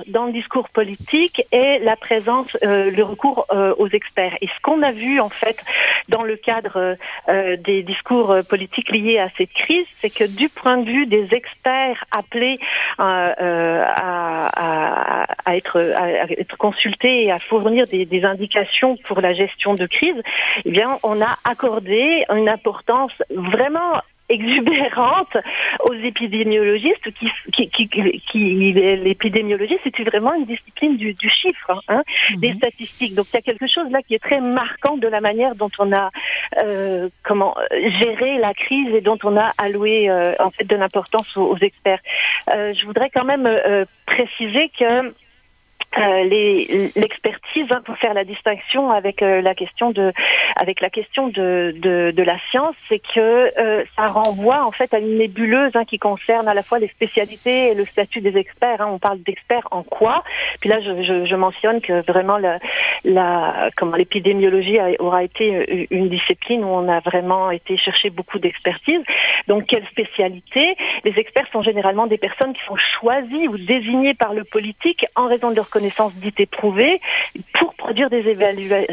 dans 0.09 0.27
le 0.27 0.33
discours 0.33 0.69
politique 0.69 1.43
et 1.53 1.79
la 1.79 1.97
présence, 1.97 2.57
euh, 2.63 2.91
le 2.91 3.03
recours 3.03 3.47
euh, 3.51 3.75
aux 3.79 3.89
experts. 3.89 4.37
Et 4.41 4.47
ce 4.47 4.61
qu'on 4.63 4.83
a 4.83 4.93
vu 4.93 5.21
en 5.21 5.29
fait 5.29 5.59
dans 6.09 6.23
le 6.23 6.37
cadre 6.37 6.97
euh, 7.29 7.57
des 7.57 7.83
discours 7.83 8.37
politiques 8.49 8.91
liés 8.91 9.19
à 9.19 9.29
cette 9.37 9.53
crise, 9.53 9.87
c'est 10.01 10.11
que 10.11 10.25
du 10.25 10.49
point 10.49 10.79
de 10.79 10.91
vue 10.91 11.07
des 11.07 11.35
experts 11.35 12.05
appelés 12.11 12.59
à 12.99 13.25
être 15.49 16.57
consultés 16.59 17.25
et 17.25 17.33
à 17.33 17.39
fournir 17.39 17.87
des, 17.87 18.05
des 18.05 18.25
indications 18.25 18.97
pour 18.97 19.21
la 19.21 19.33
gestion 19.33 19.75
de 19.75 19.87
crise, 19.87 20.21
eh 20.65 20.71
bien, 20.71 20.99
on 21.03 21.21
a 21.21 21.39
accordé 21.45 22.25
une 22.31 22.49
importance 22.49 23.13
vraiment 23.31 24.01
exubérante 24.29 25.37
aux 25.85 25.95
épidémiologistes 25.95 27.11
qui, 27.13 27.31
qui, 27.53 27.69
qui, 27.69 27.89
qui 27.89 28.73
l'épidémiologie 28.73 29.79
c'est 29.85 30.03
vraiment 30.03 30.35
une 30.35 30.47
discipline 30.47 30.97
du, 30.97 31.15
du 31.15 31.31
chiffre 31.31 31.83
hein, 31.89 32.03
mhm. 32.31 32.41
des 32.41 32.55
statistiques 32.55 33.15
donc 33.15 33.27
il 33.33 33.37
y 33.37 33.39
a 33.39 33.43
quelque 33.43 33.67
chose 33.67 33.91
là 33.91 34.03
qui 34.03 34.15
est 34.15 34.23
très 34.23 34.41
marquant 34.41 34.97
de 34.97 35.07
la 35.07 35.21
manière 35.21 35.55
dont 35.55 35.71
on 35.79 35.93
a 35.93 36.11
euh, 36.63 37.09
comment 37.23 37.55
géré 37.71 38.39
la 38.39 38.53
crise 38.55 38.95
et 38.95 39.01
dont 39.01 39.19
on 39.23 39.37
a 39.37 39.53
alloué 39.59 40.11
euh, 40.11 40.35
en 40.41 40.51
fait 40.51 40.65
de 40.65 40.77
l'importance 40.77 41.37
aux, 41.37 41.57
experts 41.57 42.01
euh, 42.55 42.75
je 42.75 42.85
voudrais 42.85 43.11
quand 43.11 43.25
même 43.25 43.49
préciser 44.07 44.71
que 44.79 45.13
euh, 45.99 46.91
l'expertise 46.95 47.36
hein, 47.71 47.81
pour 47.85 47.97
faire 47.97 48.15
la 48.15 48.25
distinction 48.25 48.91
avec 48.91 49.23
euh, 49.23 49.41
la 49.41 49.55
question 49.55 49.91
de 49.91 50.13
avec 50.57 50.81
la 50.81 50.91
question 50.91 51.29
de, 51.29 51.75
de, 51.77 52.13
de 52.15 52.23
la 52.23 52.39
science, 52.51 52.75
c'est 52.89 52.99
que 52.99 53.53
euh, 53.59 53.85
ça 53.97 54.07
renvoie 54.07 54.65
en 54.65 54.71
fait 54.71 54.93
à 54.95 54.99
une 54.99 55.19
nébuleuse 55.19 55.73
hein, 55.75 55.85
qui 55.85 55.99
concerne 55.99 56.49
à 56.49 56.55
la 56.55 56.63
fois 56.63 56.79
les 56.79 56.89
spécialités 56.89 57.69
et 57.69 57.75
le 57.75 57.85
statut 57.85 58.21
des 58.21 58.37
experts. 58.37 58.81
Hein. 58.81 58.89
On 58.91 58.99
parle 58.99 59.21
d'experts 59.21 59.69
en 59.71 59.83
quoi? 59.83 60.25
Puis 60.61 60.71
là, 60.71 60.81
je, 60.81 61.03
je, 61.03 61.27
je, 61.27 61.37
mentionne 61.37 61.81
que 61.81 62.05
vraiment 62.07 62.39
la, 62.39 62.59
la 63.05 63.71
comment 63.77 63.97
l'épidémiologie 63.97 64.79
aura 64.99 65.23
été 65.23 65.87
une 65.91 66.09
discipline 66.09 66.65
où 66.65 66.69
on 66.69 66.89
a 66.89 67.01
vraiment 67.01 67.51
été 67.51 67.77
chercher 67.77 68.11
beaucoup 68.11 68.39
d'expertise. 68.39 69.03
Donc, 69.49 69.67
quelle 69.67 69.87
spécialité 69.87 70.77
Les 71.05 71.19
experts 71.19 71.47
sont 71.53 71.63
généralement 71.63 72.07
des 72.07 72.19
personnes 72.19 72.53
qui 72.55 72.65
sont 72.67 72.77
choisies 72.99 73.49
ou 73.49 73.59
désignées 73.59 74.15
par 74.15 74.33
le 74.33 74.45
politique 74.45 75.07
en 75.15 75.27
raison 75.27 75.51
de 75.51 75.57
leur 75.57 75.71
connaissances 75.71 76.15
dites 76.15 76.41
éprouvées 76.41 77.01
pour 77.59 77.75
produire 77.75 78.11
des, 78.11 78.23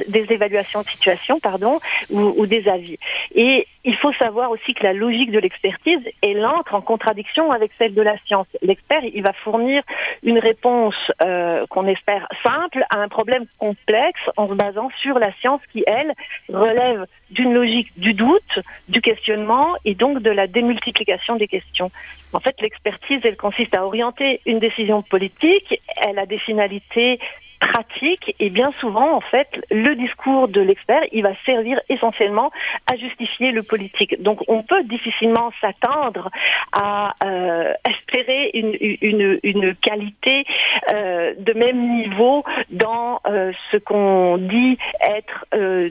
des 0.07 0.33
évaluations 0.33 0.81
de 0.81 0.87
situation 0.87 1.39
pardon, 1.39 1.79
ou, 2.09 2.33
ou 2.37 2.45
des 2.45 2.67
avis. 2.67 2.97
Et 3.35 3.67
il 3.85 3.95
faut 3.97 4.13
savoir 4.13 4.51
aussi 4.51 4.73
que 4.73 4.83
la 4.83 4.93
logique 4.93 5.31
de 5.31 5.39
l'expertise, 5.39 5.99
elle 6.21 6.45
entre 6.45 6.75
en 6.75 6.81
contradiction 6.81 7.51
avec 7.51 7.71
celle 7.77 7.93
de 7.93 8.01
la 8.01 8.17
science. 8.19 8.47
L'expert, 8.61 9.03
il 9.03 9.21
va 9.23 9.33
fournir 9.33 9.83
une 10.23 10.39
réponse 10.39 10.95
euh, 11.21 11.65
qu'on 11.69 11.87
espère 11.87 12.27
simple 12.43 12.85
à 12.89 12.97
un 12.97 13.09
problème 13.09 13.45
complexe 13.57 14.21
en 14.37 14.47
se 14.47 14.53
basant 14.53 14.89
sur 15.01 15.19
la 15.19 15.33
science 15.33 15.61
qui, 15.71 15.83
elle, 15.85 16.13
relève 16.49 17.05
d'une 17.31 17.53
logique 17.53 17.91
du 17.97 18.13
doute, 18.13 18.59
du 18.87 19.01
questionnement 19.01 19.75
et 19.83 19.95
donc 19.95 20.21
de 20.21 20.31
la 20.31 20.47
démultiplication 20.47 21.35
des 21.35 21.47
questions. 21.47 21.91
En 22.31 22.39
fait, 22.39 22.55
l'expertise, 22.61 23.19
elle 23.23 23.37
consiste 23.37 23.75
à 23.75 23.85
orienter 23.85 24.39
une 24.45 24.59
décision 24.59 25.01
politique, 25.01 25.81
elle 25.97 26.19
a 26.19 26.25
des 26.25 26.39
finalités 26.39 27.19
pratique 27.67 28.35
et 28.39 28.49
bien 28.49 28.71
souvent 28.79 29.15
en 29.15 29.21
fait 29.21 29.49
le 29.71 29.95
discours 29.95 30.47
de 30.47 30.61
l'expert 30.61 31.01
il 31.11 31.23
va 31.23 31.33
servir 31.45 31.79
essentiellement 31.89 32.51
à 32.91 32.95
justifier 32.95 33.51
le 33.51 33.63
politique. 33.63 34.21
Donc 34.21 34.39
on 34.47 34.61
peut 34.63 34.83
difficilement 34.83 35.51
s'attendre 35.61 36.29
à 36.71 37.15
euh, 37.23 37.73
espérer 37.89 38.51
une, 38.53 39.39
une, 39.41 39.75
qualité 39.75 40.45
euh, 40.91 41.33
de 41.37 41.53
même 41.53 41.79
niveau 41.97 42.43
dans 42.69 43.19
euh, 43.27 43.51
ce 43.71 43.77
qu'on 43.77 44.37
dit 44.37 44.77
être 45.01 45.45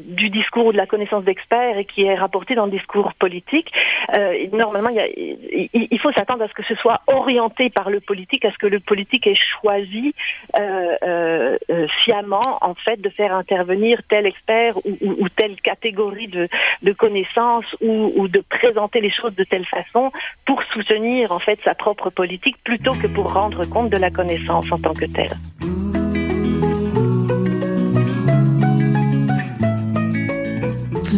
du 0.06 0.28
discours 0.30 0.66
ou 0.66 0.72
de 0.72 0.76
la 0.76 0.86
connaissance 0.86 1.24
d'expert 1.24 1.78
et 1.78 1.84
qui 1.84 2.04
est 2.04 2.14
rapporté 2.14 2.54
dans 2.54 2.66
le 2.66 2.72
discours 2.72 3.14
politique. 3.14 3.72
Normalement 4.52 4.90
il, 4.90 5.68
il 5.72 5.98
faut 5.98 6.12
s'attendre 6.12 6.42
à 6.42 6.48
ce 6.48 6.54
que 6.54 6.64
ce 6.64 6.74
soit 6.74 7.00
orienté 7.06 7.70
par 7.70 7.90
le 7.90 8.00
politique 8.00 8.44
à 8.44 8.50
ce 8.50 8.58
que 8.58 8.66
le 8.66 8.80
politique 8.80 9.26
ait 9.26 9.38
choisi 9.60 10.14
euh, 11.70 11.86
en 12.60 12.74
fait 12.74 13.00
de 13.00 13.08
faire 13.08 13.34
intervenir 13.34 14.00
tel 14.08 14.26
expert 14.26 14.76
ou 14.84 15.28
telle 15.28 15.60
catégorie 15.60 16.28
de, 16.28 16.48
de 16.82 16.92
connaissances 16.92 17.76
ou, 17.80 18.12
ou, 18.16 18.28
de 18.28 18.42
présenter 18.48 19.00
les 19.00 19.10
choses 19.10 19.34
de 19.34 19.44
telle 19.44 19.66
façon 19.66 20.10
pour 20.44 20.62
soutenir 20.72 21.32
en 21.32 21.38
fait 21.38 21.58
sa 21.64 21.74
propre 21.74 22.10
politique 22.10 22.56
plutôt 22.64 22.92
que 22.92 23.06
pour 23.06 23.32
rendre 23.32 23.64
compte 23.66 23.90
de 23.90 23.96
la 23.96 24.10
connaissance 24.10 24.70
en 24.70 24.78
tant 24.78 24.94
que 24.94 25.06
telle. 25.06 25.36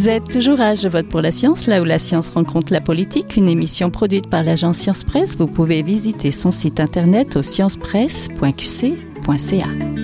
Vous 0.04 0.10
êtes 0.10 0.30
toujours 0.30 0.60
à 0.60 0.74
Je 0.74 0.86
vote 0.86 1.08
pour 1.08 1.22
la 1.22 1.30
science, 1.30 1.66
là 1.66 1.80
où 1.80 1.84
la 1.84 1.98
science 1.98 2.28
rencontre 2.28 2.74
la 2.74 2.82
politique, 2.82 3.38
une 3.38 3.48
émission 3.48 3.88
produite 3.88 4.28
par 4.28 4.42
l'agence 4.42 4.76
Science 4.76 5.02
Presse. 5.02 5.34
Vous 5.38 5.46
pouvez 5.46 5.80
visiter 5.80 6.30
son 6.30 6.52
site 6.52 6.78
internet 6.78 7.36
au 7.36 7.42
sciencepresse.qc.ca. 7.42 10.03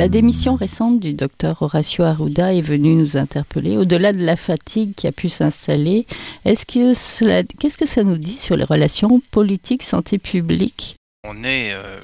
La 0.00 0.08
démission 0.08 0.54
récente 0.54 0.98
du 0.98 1.12
docteur 1.12 1.60
Horacio 1.60 2.04
Arruda 2.04 2.54
est 2.54 2.62
venue 2.62 2.94
nous 2.94 3.18
interpeller. 3.18 3.76
Au-delà 3.76 4.14
de 4.14 4.24
la 4.24 4.34
fatigue 4.34 4.94
qui 4.94 5.06
a 5.06 5.12
pu 5.12 5.28
s'installer, 5.28 6.06
est-ce 6.46 6.64
qu'est-ce 6.64 7.76
que 7.76 7.84
ça 7.84 8.02
nous 8.02 8.16
dit 8.16 8.38
sur 8.38 8.56
les 8.56 8.64
relations 8.64 9.20
politiques 9.30 9.82
santé 9.82 10.16
publique? 10.16 10.96
On 11.24 11.44
est 11.44 11.74
euh, 11.74 12.00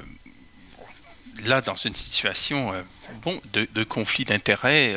là 1.46 1.62
dans 1.62 1.74
une 1.74 1.94
situation 1.94 2.70
euh, 2.74 2.82
bon, 3.22 3.40
de, 3.54 3.84
conflit 3.84 4.26
d'intérêts, 4.26 4.94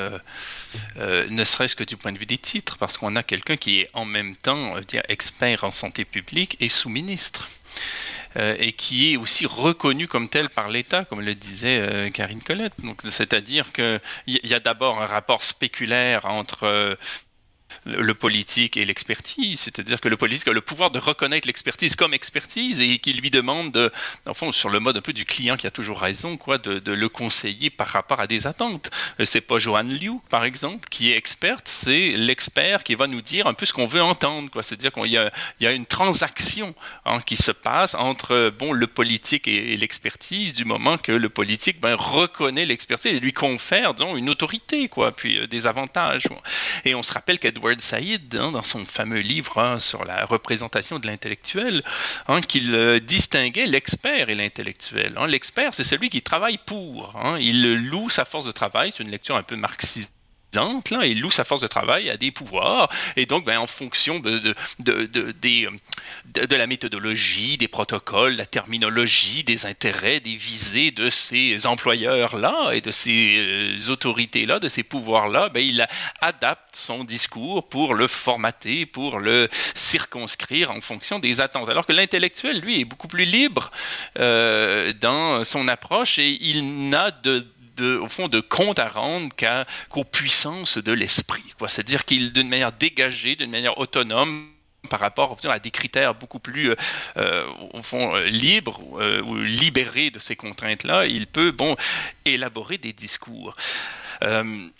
euh, 0.98 1.26
ne 1.30 1.46
serait-ce 1.46 1.78
que 1.78 1.86
du 1.86 1.96
point 1.96 2.12
de 2.12 2.18
vue 2.18 2.26
des 2.26 2.38
titres, 2.38 2.76
parce 2.78 2.98
qu'on 2.98 3.16
a 3.16 3.24
quelqu'un 3.24 3.56
qui 3.56 3.80
est 3.80 3.90
en 3.94 4.04
même 4.04 4.36
temps 4.36 4.74
expert 5.08 5.64
en 5.64 5.72
santé 5.72 6.04
publique 6.04 6.58
et 6.60 6.68
sous-ministre. 6.68 7.48
Euh, 8.38 8.56
et 8.60 8.74
qui 8.74 9.12
est 9.12 9.18
aussi 9.18 9.48
reconnu 9.48 10.08
comme 10.08 10.30
tel 10.30 10.50
par 10.50 10.70
l'État, 10.70 11.04
comme 11.04 11.22
le 11.22 11.34
disait 11.34 11.80
euh, 11.82 12.10
Karine 12.12 12.44
Colette. 12.44 12.74
Donc, 12.84 13.02
c'est-à-dire 13.10 13.72
qu'il 13.72 14.00
y, 14.28 14.48
y 14.48 14.54
a 14.54 14.60
d'abord 14.60 15.02
un 15.02 15.08
rapport 15.08 15.42
spéculaire 15.42 16.26
entre 16.26 16.66
euh, 16.66 16.96
le 17.86 18.14
politique 18.14 18.78
et 18.78 18.86
l'expertise, 18.86 19.60
c'est-à-dire 19.60 20.00
que 20.00 20.10
le 20.10 20.18
politique 20.18 20.48
a 20.48 20.54
le 20.54 20.62
pouvoir 20.62 20.92
de 20.92 21.00
reconnaître 21.00 21.48
l'expertise 21.48 21.96
comme 21.96 22.14
expertise 22.14 22.80
et 22.80 23.00
qui 23.00 23.14
lui 23.14 23.30
demande, 23.32 23.72
de, 23.72 23.92
sur 24.52 24.70
le 24.70 24.80
mode 24.80 24.98
un 24.98 25.02
peu 25.02 25.14
du 25.14 25.26
client 25.26 25.58
qui 25.58 25.68
a 25.68 25.72
toujours 25.72 26.00
raison, 26.00 26.38
quoi, 26.38 26.58
de, 26.58 26.92
le 26.92 27.10
conseiller 27.10 27.70
par 27.70 27.88
rapport 27.88 28.20
à 28.20 28.28
des 28.28 28.48
attentes. 28.48 28.90
C'est 29.24 29.42
pas 29.42 29.60
Joanne 29.60 29.94
Liu, 29.94 30.20
par 30.30 30.44
exemple, 30.44 30.88
qui 30.90 31.12
est 31.12 31.18
experte, 31.18 31.68
c'est 31.68 32.12
l'expert 32.12 32.84
qui 32.84 32.96
va 32.96 33.08
nous 33.08 33.22
dire 33.22 33.48
un 33.48 33.54
peu 33.54 33.66
ce 33.66 33.74
qu'on 33.74 33.86
veut 33.86 34.02
entendre, 34.02 34.50
quoi. 34.50 34.64
C'est-à-dire 34.64 34.92
qu'il 34.92 35.06
y, 35.06 35.20
y 35.64 35.68
a, 35.68 35.72
une 35.72 35.86
transaction 35.86 36.74
hein, 37.06 37.22
qui 37.22 37.38
se 37.38 37.52
passe 37.52 37.96
entre 37.96 38.52
bon 38.58 38.74
le 38.74 38.88
politique 38.88 39.48
et, 39.48 39.78
l'expertise 39.78 40.54
du 40.54 40.66
moment 40.66 40.98
que 40.98 41.12
le 41.12 41.30
politique 41.30 41.80
ben, 41.80 41.96
reconnaît 41.96 42.66
l'expertise 42.66 43.14
et 43.14 43.20
lui 43.20 43.34
confère, 43.34 43.94
disons, 43.94 44.18
une 44.18 44.30
autorité, 44.30 44.90
quoi, 44.90 45.12
puis 45.12 45.38
euh, 45.38 45.48
des 45.48 45.68
avantages. 45.68 46.28
Et 46.86 46.96
on 46.96 47.02
se 47.02 47.14
rappelle 47.14 47.40
qu'Edward 47.40 47.69
Said, 47.78 48.36
hein, 48.36 48.52
dans 48.52 48.64
son 48.64 48.86
fameux 48.86 49.20
livre 49.20 49.58
hein, 49.60 49.80
sur 49.80 50.06
la 50.06 50.26
représentation 50.26 51.00
de 51.00 51.08
l'intellectuel, 51.08 51.84
hein, 52.28 52.42
qu'il 52.42 52.74
euh, 52.74 53.00
distinguait 53.00 53.68
l'expert 53.68 54.30
et 54.30 54.36
l'intellectuel. 54.36 55.16
L'expert, 55.28 55.74
c'est 55.74 55.84
celui 55.84 56.10
qui 56.10 56.22
travaille 56.22 56.58
pour. 56.58 57.14
il 57.40 57.76
loue 57.88 58.10
sa 58.10 58.26
force 58.26 58.46
de 58.46 58.52
travail, 58.52 58.92
c'est 58.96 59.04
une 59.04 59.12
lecture 59.12 59.36
un 59.36 59.44
peu 59.44 59.56
marxiste 59.56 60.19
Là, 60.56 61.06
il 61.06 61.20
loue 61.20 61.30
sa 61.30 61.44
force 61.44 61.62
de 61.62 61.68
travail 61.68 62.10
à 62.10 62.18
des 62.18 62.32
pouvoirs, 62.32 62.90
et 63.16 63.28
donc 63.28 63.46
ben, 63.46 63.60
en 63.60 63.68
fonction 63.68 64.20
de, 64.20 64.56
la 66.56 66.68
méthodologie, 66.68 67.58
des 67.58 67.68
protocoles, 67.68 68.36
la 68.36 68.48
terminologie, 68.48 69.44
des 69.44 69.68
intérêts, 69.68 70.20
des 70.20 70.36
visées 70.36 70.90
de 70.90 71.12
ces 71.12 71.68
employeurs-là 71.68 72.72
et 72.74 72.82
de 72.82 72.90
ces 72.90 73.36
euh, 73.38 73.92
autorités-là, 73.92 74.60
de 74.60 74.68
ces 74.68 74.82
pouvoirs-là, 74.82 75.50
ben, 75.50 75.64
il 75.64 75.88
adapte 76.20 76.76
son 76.76 77.04
discours 77.04 77.70
pour 77.70 77.94
le 77.94 78.08
formater, 78.08 78.88
pour 78.88 79.20
le 79.20 79.50
circonscrire 79.76 80.72
en 80.72 80.82
fonction 80.82 81.20
des 81.20 81.42
attentes. 81.42 81.70
Alors 81.70 81.86
que 81.86 81.94
l'intellectuel, 81.94 82.60
lui, 82.60 82.82
est 82.82 82.86
beaucoup 82.86 83.08
plus 83.08 83.26
libre 83.26 83.70
euh, 84.18 84.94
dans 85.00 85.44
son 85.44 85.68
approche 85.68 86.18
et 86.18 86.40
il 86.42 86.90
n'a 86.90 87.12
de 87.12 87.46
au 87.82 88.08
fond, 88.08 88.28
de 88.28 88.40
compte 88.40 88.80
à 88.80 88.90
rendre 88.90 89.30
qu'aux 89.90 90.04
puissances 90.04 90.78
de 90.78 90.92
l'esprit. 90.92 91.44
C'est-à-dire 91.68 92.06
qu'il, 92.06 92.34
d'une 92.34 92.50
manière 92.50 92.72
dégagée, 92.72 93.36
d'une 93.36 93.52
manière 93.52 93.78
autonome, 93.78 94.50
par 94.88 95.00
rapport 95.00 95.38
à 95.44 95.60
des 95.60 95.72
critères 95.72 96.16
beaucoup 96.16 96.40
plus, 96.40 96.72
euh, 96.72 96.76
euh, 97.18 97.46
euh, 97.94 98.26
libres 98.30 98.82
ou 99.26 99.36
libérés 99.36 100.10
de 100.10 100.20
ces 100.20 100.36
contraintes-là, 100.36 101.06
il 101.06 101.28
peut, 101.28 101.52
bon, 101.52 101.76
élaborer 102.26 102.78
des 102.78 102.94
discours. 102.94 103.56
il 104.22 104.72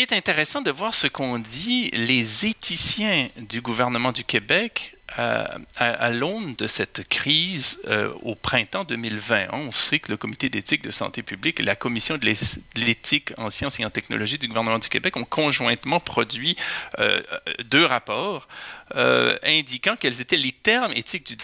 est 0.00 0.12
intéressant 0.12 0.62
de 0.62 0.70
voir 0.70 0.94
ce 0.94 1.06
qu'ont 1.06 1.38
dit 1.38 1.90
les 1.90 2.46
éthiciens 2.46 3.28
du 3.36 3.60
gouvernement 3.60 4.12
du 4.12 4.24
Québec 4.24 4.96
à, 5.16 6.10
l'aune 6.10 6.54
de 6.54 6.66
cette 6.66 7.08
crise 7.08 7.80
euh, 7.88 8.12
au 8.22 8.34
printemps 8.34 8.84
2020, 8.84 9.48
on 9.52 9.72
sait 9.72 9.98
que 9.98 10.10
le 10.10 10.16
Comité 10.16 10.48
d'éthique 10.48 10.82
de 10.82 10.90
santé 10.90 11.22
publique 11.22 11.60
et 11.60 11.62
la 11.62 11.76
Commission 11.76 12.16
de 12.16 12.32
l'éthique 12.76 13.32
en 13.36 13.50
sciences 13.50 13.80
et 13.80 13.84
en 13.84 13.90
technologie 13.90 14.38
du 14.38 14.48
gouvernement 14.48 14.78
du 14.78 14.88
Québec 14.88 15.16
ont 15.16 15.24
conjointement 15.24 16.00
produit 16.00 16.56
euh, 16.98 17.22
deux 17.64 17.84
rapports 17.84 18.48
euh, 18.96 19.36
indiquant 19.42 19.96
quels 19.98 20.20
étaient 20.20 20.36
les 20.36 20.52
termes 20.52 20.92
éthiques 20.92 21.28
du 21.28 21.36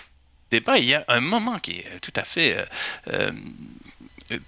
débat. 0.51 0.79
il 0.79 0.85
y 0.85 0.95
a 0.95 1.05
un 1.09 1.21
moment 1.21 1.59
qui 1.59 1.73
est 1.73 2.01
tout 2.01 2.13
à 2.17 2.25
fait 2.25 2.65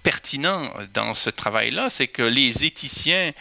pertinent 0.03 0.73
dans 0.93 1.13
ce 1.13 1.29
travail-là, 1.29 1.89
c'est 1.89 2.07
que 2.07 2.21
les 2.21 2.65
éthiciens 2.65 3.33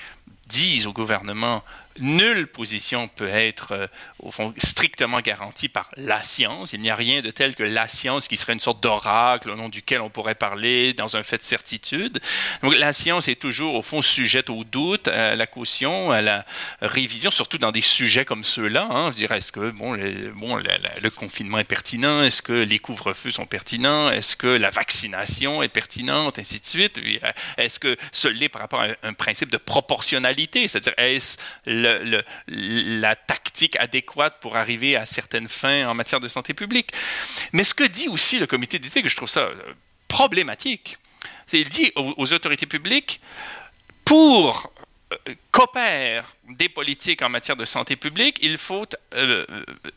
disent 0.48 0.86
au 0.86 0.92
gouvernement 0.92 1.62
nulle 2.00 2.46
position 2.46 3.08
peut 3.08 3.28
être, 3.28 3.72
euh, 3.72 3.86
au 4.20 4.30
fond, 4.30 4.54
strictement 4.56 5.20
garantie 5.20 5.68
par 5.68 5.90
la 5.96 6.22
science. 6.22 6.72
Il 6.72 6.80
n'y 6.80 6.90
a 6.90 6.96
rien 6.96 7.20
de 7.20 7.30
tel 7.30 7.54
que 7.54 7.62
la 7.62 7.88
science 7.88 8.28
qui 8.28 8.36
serait 8.36 8.52
une 8.52 8.60
sorte 8.60 8.82
d'oracle 8.82 9.50
au 9.50 9.56
nom 9.56 9.68
duquel 9.68 10.00
on 10.00 10.10
pourrait 10.10 10.34
parler 10.34 10.92
dans 10.92 11.16
un 11.16 11.22
fait 11.22 11.38
de 11.38 11.42
certitude. 11.42 12.20
Donc 12.62 12.76
la 12.76 12.92
science 12.92 13.28
est 13.28 13.40
toujours, 13.40 13.74
au 13.74 13.82
fond, 13.82 14.02
sujette 14.02 14.50
au 14.50 14.64
doute, 14.64 15.08
à 15.08 15.36
la 15.36 15.46
caution, 15.46 16.10
à 16.10 16.20
la 16.20 16.44
révision, 16.80 17.30
surtout 17.30 17.58
dans 17.58 17.72
des 17.72 17.80
sujets 17.80 18.24
comme 18.24 18.44
ceux-là. 18.44 18.88
Hein. 18.90 19.10
Je 19.12 19.16
dirais, 19.16 19.38
est-ce 19.38 19.52
que 19.52 19.70
bon, 19.70 19.94
le 19.94 21.08
confinement 21.10 21.58
est 21.58 21.64
pertinent? 21.64 22.22
Est-ce 22.22 22.42
que 22.42 22.52
les 22.52 22.78
couvre-feux 22.78 23.30
sont 23.30 23.46
pertinents? 23.46 24.10
Est-ce 24.10 24.36
que 24.36 24.46
la 24.46 24.70
vaccination 24.70 25.62
est 25.62 25.68
pertinente? 25.68 26.38
Ainsi 26.38 26.60
de 26.60 26.66
suite. 26.66 27.00
Est-ce 27.56 27.78
que 27.78 27.96
ce 28.12 28.28
l'est 28.28 28.48
par 28.48 28.62
rapport 28.62 28.82
à 28.82 28.88
un 29.02 29.12
principe 29.12 29.50
de 29.50 29.56
proportionnalité? 29.56 30.68
C'est-à-dire, 30.68 30.94
est-ce 30.96 31.38
le 31.66 31.87
la 32.46 33.16
tactique 33.16 33.76
adéquate 33.76 34.40
pour 34.40 34.56
arriver 34.56 34.96
à 34.96 35.04
certaines 35.04 35.48
fins 35.48 35.88
en 35.88 35.94
matière 35.94 36.20
de 36.20 36.28
santé 36.28 36.54
publique. 36.54 36.92
Mais 37.52 37.64
ce 37.64 37.74
que 37.74 37.84
dit 37.84 38.08
aussi 38.08 38.38
le 38.38 38.46
comité 38.46 38.78
d'éthique, 38.78 39.08
je 39.08 39.16
trouve 39.16 39.28
ça 39.28 39.40
euh, 39.40 39.54
problématique, 40.08 40.98
c'est 41.46 41.58
qu'il 41.58 41.68
dit 41.68 41.92
aux, 41.96 42.32
autorités 42.32 42.66
publiques, 42.66 43.20
pour 44.04 44.72
euh, 45.12 45.34
coopère 45.50 46.34
des 46.48 46.68
politiques 46.68 47.22
en 47.22 47.28
matière 47.28 47.56
de 47.56 47.64
santé 47.64 47.96
publique, 47.96 48.38
il 48.42 48.58
faut 48.58 48.86
euh, 49.14 49.46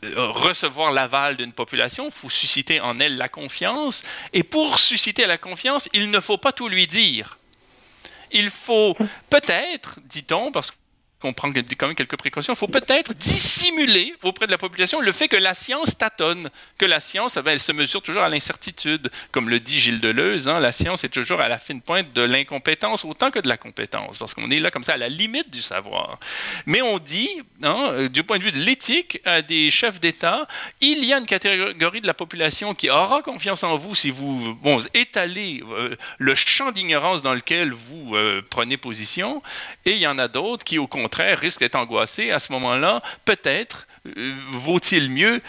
recevoir 0.02 0.92
l'aval 0.92 1.36
d'une 1.36 1.52
population, 1.52 2.06
il 2.06 2.12
faut 2.12 2.30
susciter 2.30 2.80
en 2.80 3.00
elle 3.00 3.16
la 3.16 3.28
confiance, 3.28 4.04
et 4.32 4.42
pour 4.42 4.78
susciter 4.78 5.26
la 5.26 5.38
confiance, 5.38 5.88
il 5.92 6.10
ne 6.10 6.20
faut 6.20 6.38
pas 6.38 6.52
tout 6.52 6.68
lui 6.68 6.86
dire. 6.86 7.38
Il 8.30 8.48
faut 8.48 8.96
peut-être, 9.28 9.98
dit-on, 10.04 10.52
parce 10.52 10.70
que 10.70 10.76
qu'on 11.22 11.32
prend 11.32 11.50
quand 11.52 11.86
même 11.86 11.94
quelques 11.94 12.16
précautions. 12.16 12.52
Il 12.52 12.56
faut 12.56 12.68
peut-être 12.68 13.14
dissimuler 13.14 14.14
auprès 14.22 14.46
de 14.46 14.50
la 14.50 14.58
population 14.58 15.00
le 15.00 15.12
fait 15.12 15.28
que 15.28 15.36
la 15.36 15.54
science 15.54 15.96
tâtonne, 15.96 16.50
que 16.76 16.84
la 16.84 17.00
science, 17.00 17.38
eh 17.38 17.48
elle 17.48 17.60
se 17.60 17.72
mesure 17.72 18.02
toujours 18.02 18.22
à 18.22 18.28
l'incertitude. 18.28 19.10
Comme 19.30 19.48
le 19.48 19.60
dit 19.60 19.78
Gilles 19.78 20.00
Deleuze, 20.00 20.48
hein, 20.48 20.58
la 20.60 20.72
science 20.72 21.04
est 21.04 21.08
toujours 21.08 21.40
à 21.40 21.48
la 21.48 21.58
fine 21.58 21.80
pointe 21.80 22.12
de 22.12 22.22
l'incompétence 22.22 23.04
autant 23.04 23.30
que 23.30 23.38
de 23.38 23.48
la 23.48 23.56
compétence, 23.56 24.18
parce 24.18 24.34
qu'on 24.34 24.50
est 24.50 24.58
là 24.58 24.70
comme 24.70 24.82
ça 24.82 24.94
à 24.94 24.96
la 24.96 25.08
limite 25.08 25.50
du 25.50 25.62
savoir. 25.62 26.18
Mais 26.66 26.82
on 26.82 26.98
dit, 26.98 27.30
hein, 27.62 27.90
euh, 27.92 28.08
du 28.08 28.24
point 28.24 28.38
de 28.38 28.42
vue 28.42 28.52
de 28.52 28.58
l'éthique, 28.58 29.20
à 29.24 29.42
des 29.42 29.70
chefs 29.70 30.00
d'État, 30.00 30.48
il 30.80 31.04
y 31.04 31.12
a 31.12 31.18
une 31.18 31.26
catégorie 31.26 32.00
de 32.00 32.06
la 32.06 32.14
population 32.14 32.74
qui 32.74 32.90
aura 32.90 33.22
confiance 33.22 33.62
en 33.62 33.76
vous 33.76 33.94
si 33.94 34.10
vous 34.10 34.56
étalez 34.94 35.62
euh, 35.70 35.96
le 36.18 36.34
champ 36.34 36.72
d'ignorance 36.72 37.22
dans 37.22 37.34
lequel 37.34 37.72
vous 37.72 38.16
euh, 38.16 38.42
prenez 38.50 38.76
position, 38.76 39.42
et 39.84 39.92
il 39.92 39.98
y 39.98 40.06
en 40.08 40.18
a 40.18 40.26
d'autres 40.26 40.64
qui, 40.64 40.78
au 40.78 40.88
contraire, 40.88 41.11
risque 41.16 41.60
d'être 41.60 41.76
angoissé, 41.76 42.30
à 42.30 42.38
ce 42.38 42.52
moment-là, 42.52 43.02
peut-être 43.24 43.86
euh, 44.16 44.34
vaut-il 44.50 45.10
mieux 45.10 45.40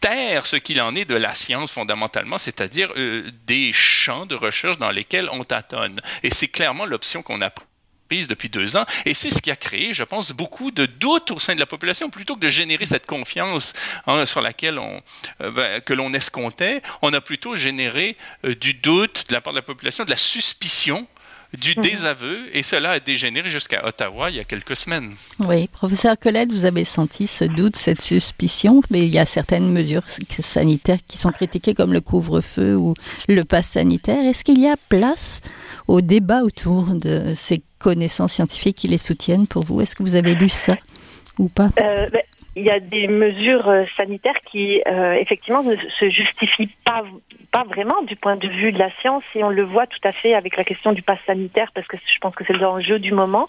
taire 0.00 0.46
ce 0.46 0.56
qu'il 0.56 0.80
en 0.80 0.94
est 0.94 1.04
de 1.04 1.14
la 1.14 1.34
science 1.34 1.70
fondamentalement, 1.70 2.38
c'est-à-dire 2.38 2.92
euh, 2.96 3.30
des 3.46 3.72
champs 3.72 4.26
de 4.26 4.34
recherche 4.34 4.78
dans 4.78 4.90
lesquels 4.90 5.28
on 5.32 5.44
tâtonne. 5.44 6.00
Et 6.22 6.30
c'est 6.32 6.48
clairement 6.48 6.86
l'option 6.86 7.22
qu'on 7.22 7.40
a 7.40 7.50
prise 8.08 8.28
depuis 8.28 8.48
deux 8.48 8.76
ans. 8.76 8.86
Et 9.04 9.14
c'est 9.14 9.30
ce 9.30 9.42
qui 9.42 9.50
a 9.50 9.56
créé, 9.56 9.92
je 9.92 10.04
pense, 10.04 10.30
beaucoup 10.30 10.70
de 10.70 10.86
doutes 10.86 11.32
au 11.32 11.40
sein 11.40 11.54
de 11.54 11.60
la 11.60 11.66
population. 11.66 12.08
Plutôt 12.08 12.36
que 12.36 12.40
de 12.40 12.48
générer 12.48 12.86
cette 12.86 13.06
confiance 13.06 13.72
hein, 14.06 14.26
sur 14.26 14.40
laquelle 14.40 14.78
on, 14.78 15.02
euh, 15.40 15.50
ben, 15.50 15.80
que 15.80 15.94
l'on 15.94 16.12
escomptait, 16.12 16.82
on 17.02 17.12
a 17.12 17.20
plutôt 17.20 17.56
généré 17.56 18.16
du 18.44 18.74
doute 18.74 19.24
de 19.28 19.34
la 19.34 19.40
part 19.40 19.54
de 19.54 19.58
la 19.58 19.62
population, 19.62 20.04
de 20.04 20.10
la 20.10 20.16
suspicion 20.16 21.08
du 21.58 21.74
mhm. 21.76 21.82
désaveu, 21.82 22.38
et 22.52 22.62
cela 22.62 22.90
a 22.92 23.00
dégénéré 23.00 23.48
jusqu'à 23.48 23.86
Ottawa 23.86 24.30
il 24.30 24.36
y 24.36 24.40
a 24.40 24.44
quelques 24.44 24.76
semaines. 24.76 25.14
Oui, 25.40 25.68
professeur 25.68 26.18
Colette, 26.18 26.52
vous 26.52 26.64
avez 26.64 26.84
senti 26.84 27.26
ce 27.26 27.44
doute, 27.44 27.76
cette 27.76 28.02
suspicion, 28.02 28.82
mais 28.90 29.06
il 29.06 29.14
y 29.14 29.18
a 29.18 29.26
certaines 29.26 29.70
mesures 29.72 30.04
sanitaires 30.06 30.98
qui 31.08 31.18
sont 31.18 31.30
critiquées 31.30 31.74
comme 31.74 31.92
le 31.92 32.00
couvre-feu 32.00 32.74
ou 32.74 32.94
le 33.28 33.42
pass 33.44 33.66
sanitaire. 33.68 34.24
Est-ce 34.24 34.44
qu'il 34.44 34.60
y 34.60 34.68
a 34.68 34.76
place 34.88 35.40
au 35.88 36.00
débat 36.00 36.42
autour 36.42 36.86
de 36.94 37.32
ces 37.34 37.62
connaissances 37.78 38.32
scientifiques 38.32 38.76
qui 38.76 38.88
les 38.88 38.98
soutiennent 38.98 39.46
pour 39.46 39.64
vous? 39.64 39.80
Est-ce 39.80 39.94
que 39.94 40.02
vous 40.02 40.16
avez 40.16 40.34
lu 40.34 40.48
ça 40.48 40.76
ou 41.38 41.48
pas? 41.48 41.70
Euh, 41.80 42.08
ben, 42.10 42.22
il 42.56 42.62
y 42.62 42.70
a 42.70 42.80
des 42.80 43.06
mesures 43.06 43.68
euh, 43.68 43.84
sanitaires 43.98 44.40
qui, 44.50 44.82
euh, 44.86 45.12
effectivement, 45.12 45.62
ne 45.62 45.76
se 45.76 46.08
justifient 46.08 46.74
pas, 46.84 47.04
pas 47.52 47.64
vraiment 47.64 48.02
du 48.02 48.16
point 48.16 48.36
de 48.36 48.48
vue 48.48 48.72
de 48.72 48.78
la 48.78 48.90
science, 49.02 49.22
et 49.34 49.44
on 49.44 49.50
le 49.50 49.62
voit 49.62 49.86
tout 49.86 50.00
à 50.04 50.12
fait 50.12 50.34
avec 50.34 50.56
la 50.56 50.64
question 50.64 50.92
du 50.92 51.02
pass 51.02 51.18
sanitaire, 51.26 51.70
parce 51.74 51.86
que 51.86 51.98
je 51.98 52.18
pense 52.18 52.34
que 52.34 52.44
c'est 52.46 52.54
l'enjeu 52.54 52.98
du 52.98 53.12
moment, 53.12 53.46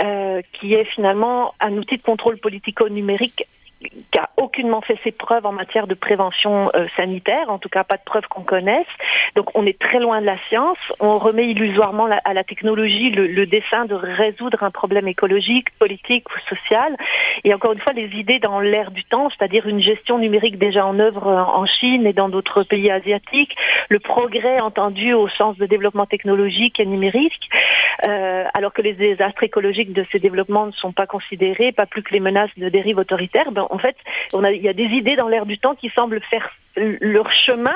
euh, 0.00 0.40
qui 0.54 0.72
est 0.72 0.84
finalement 0.84 1.54
un 1.60 1.72
outil 1.74 1.98
de 1.98 2.02
contrôle 2.02 2.38
politico-numérique 2.38 3.44
qui 3.80 4.18
aucunement 4.60 4.82
fait 4.82 4.98
ses 5.02 5.12
preuves 5.12 5.46
en 5.46 5.52
matière 5.52 5.86
de 5.86 5.94
prévention 5.94 6.70
euh, 6.74 6.86
sanitaire, 6.94 7.48
en 7.48 7.58
tout 7.58 7.70
cas 7.70 7.82
pas 7.82 7.96
de 7.96 8.02
preuves 8.04 8.28
qu'on 8.28 8.42
connaisse. 8.42 8.86
Donc 9.34 9.46
on 9.54 9.64
est 9.64 9.78
très 9.78 10.00
loin 10.00 10.20
de 10.20 10.26
la 10.26 10.36
science. 10.48 10.76
On 11.00 11.16
remet 11.16 11.48
illusoirement 11.48 12.08
à 12.24 12.34
la 12.34 12.44
technologie 12.44 13.08
le, 13.10 13.46
dessin 13.46 13.86
de 13.86 13.94
résoudre 13.94 14.62
un 14.62 14.70
problème 14.70 15.08
écologique, 15.08 15.68
politique 15.78 16.26
ou 16.28 16.38
social. 16.54 16.94
Et 17.44 17.54
encore 17.54 17.72
une 17.72 17.78
fois, 17.78 17.94
les 17.94 18.10
idées 18.18 18.38
dans 18.38 18.60
l'air 18.60 18.90
du 18.90 19.02
temps, 19.04 19.30
c'est-à-dire 19.30 19.66
une 19.66 19.80
gestion 19.80 20.18
numérique 20.18 20.58
déjà 20.58 20.84
en 20.84 20.98
œuvre 20.98 21.28
en 21.30 21.64
Chine 21.64 22.06
et 22.06 22.12
dans 22.12 22.28
d'autres 22.28 22.62
pays 22.62 22.90
asiatiques, 22.90 23.56
le 23.88 23.98
progrès 23.98 24.60
entendu 24.60 25.14
au 25.14 25.28
sens 25.28 25.56
de 25.56 25.64
développement 25.64 26.04
technologique 26.04 26.80
et 26.80 26.86
numérique, 26.86 27.48
alors 28.02 28.74
que 28.74 28.82
les 28.82 28.92
désastres 28.92 29.42
écologiques 29.42 29.94
de 29.94 30.04
ces 30.12 30.18
développements 30.18 30.66
ne 30.66 30.72
sont 30.72 30.92
pas 30.92 31.06
considérés, 31.06 31.72
pas 31.72 31.86
plus 31.86 32.02
que 32.02 32.12
les 32.12 32.20
menaces 32.20 32.50
de 32.58 32.68
dérive 32.68 32.98
autoritaire. 32.98 33.52
Ben, 33.52 33.66
en 33.70 33.78
fait, 33.78 33.96
on 34.32 34.44
a, 34.44 34.49
il 34.52 34.62
y 34.62 34.68
a 34.68 34.72
des 34.72 34.84
idées 34.84 35.16
dans 35.16 35.28
l'air 35.28 35.46
du 35.46 35.58
temps 35.58 35.74
qui 35.74 35.88
semblent 35.90 36.20
faire 36.30 36.50
leur 36.76 37.30
chemin 37.32 37.74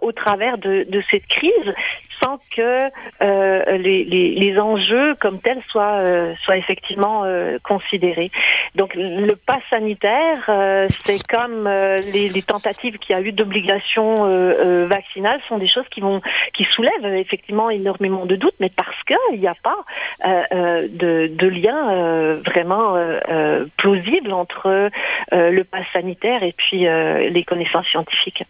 au 0.00 0.12
travers 0.12 0.58
de, 0.58 1.02
cette 1.10 1.26
crise 1.26 1.74
sans 2.22 2.38
que 2.54 2.88
euh, 3.22 3.78
les, 3.78 4.58
enjeux 4.58 5.14
comme 5.16 5.40
tels 5.40 5.62
soient, 5.68 5.98
euh, 5.98 6.34
effectivement 6.54 7.22
euh, 7.24 7.58
considérés. 7.62 8.30
Donc 8.76 8.94
le 8.94 9.34
pas 9.34 9.58
sanitaire, 9.70 10.44
euh, 10.48 10.86
c'est 11.04 11.26
comme 11.26 11.66
euh, 11.66 11.96
les, 12.12 12.28
les, 12.28 12.42
tentatives 12.42 12.98
qu'il 12.98 13.16
y 13.16 13.18
a 13.18 13.22
eu 13.22 13.32
d'obligation 13.32 14.24
vaccinale 14.86 15.40
sont 15.48 15.58
des 15.58 15.68
choses 15.68 15.88
qui 15.90 16.00
vont 16.00 16.20
qui 16.52 16.64
soulèvent 16.64 17.14
effectivement 17.14 17.70
énormément 17.70 18.26
de 18.26 18.36
doutes, 18.36 18.54
mais 18.60 18.68
parce 18.68 19.02
qu'il 19.04 19.40
n'y 19.40 19.48
a 19.48 19.54
pas 19.54 19.78
de, 20.22 21.26
de, 21.26 21.48
lien 21.48 22.34
vraiment 22.44 22.96
plausible 23.76 24.32
entre 24.32 24.90
le 25.32 25.62
pass 25.62 25.84
sanitaire 25.92 26.42
et 26.42 26.52
puis 26.52 26.80
les 26.80 27.44
connaissances 27.44 27.86
scientifiques. 27.86 28.44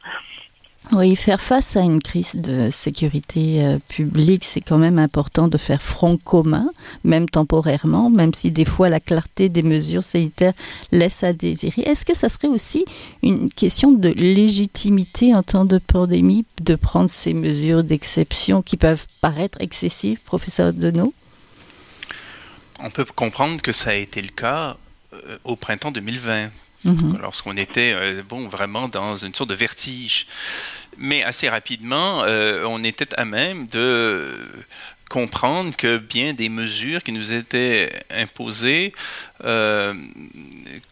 Oui, 0.92 1.16
faire 1.16 1.40
face 1.40 1.76
à 1.76 1.80
une 1.80 2.00
crise 2.00 2.36
de 2.36 2.70
sécurité 2.70 3.64
euh, 3.64 3.78
publique, 3.88 4.44
c'est 4.44 4.60
quand 4.60 4.78
même 4.78 5.00
important 5.00 5.48
de 5.48 5.58
faire 5.58 5.82
front 5.82 6.16
commun, 6.16 6.70
même 7.02 7.28
temporairement, 7.28 8.08
même 8.08 8.32
si 8.32 8.52
des 8.52 8.64
fois 8.64 8.88
la 8.88 9.00
clarté 9.00 9.48
des 9.48 9.64
mesures 9.64 10.04
sanitaires 10.04 10.52
laisse 10.92 11.24
à 11.24 11.32
désirer. 11.32 11.82
Est-ce 11.82 12.06
que 12.06 12.14
ça 12.14 12.28
serait 12.28 12.46
aussi 12.46 12.84
une 13.24 13.50
question 13.50 13.90
de 13.90 14.10
légitimité 14.10 15.34
en 15.34 15.42
temps 15.42 15.64
de 15.64 15.78
pandémie 15.78 16.46
de 16.62 16.76
prendre 16.76 17.10
ces 17.10 17.34
mesures 17.34 17.82
d'exception 17.82 18.62
qui 18.62 18.76
peuvent 18.76 19.08
paraître 19.20 19.60
excessives, 19.60 20.20
professeur 20.20 20.72
Denot 20.72 21.12
On 22.78 22.90
peut 22.90 23.04
comprendre 23.04 23.60
que 23.60 23.72
ça 23.72 23.90
a 23.90 23.94
été 23.94 24.22
le 24.22 24.28
cas 24.28 24.76
euh, 25.12 25.38
au 25.42 25.56
printemps 25.56 25.90
2020 25.90 26.50
Mhm. 26.86 27.18
lorsqu'on 27.20 27.56
était 27.56 27.92
euh, 27.94 28.22
bon 28.22 28.46
vraiment 28.46 28.88
dans 28.88 29.16
une 29.16 29.34
sorte 29.34 29.50
de 29.50 29.54
vertige. 29.54 30.26
Mais 30.98 31.22
assez 31.22 31.48
rapidement, 31.48 32.22
euh, 32.24 32.64
on 32.66 32.82
était 32.84 33.12
à 33.18 33.24
même 33.24 33.66
de 33.66 34.38
comprendre 35.10 35.76
que 35.76 35.98
bien 35.98 36.32
des 36.32 36.48
mesures 36.48 37.02
qui 37.02 37.12
nous 37.12 37.32
étaient 37.32 37.92
imposées 38.10 38.92
euh, 39.44 39.94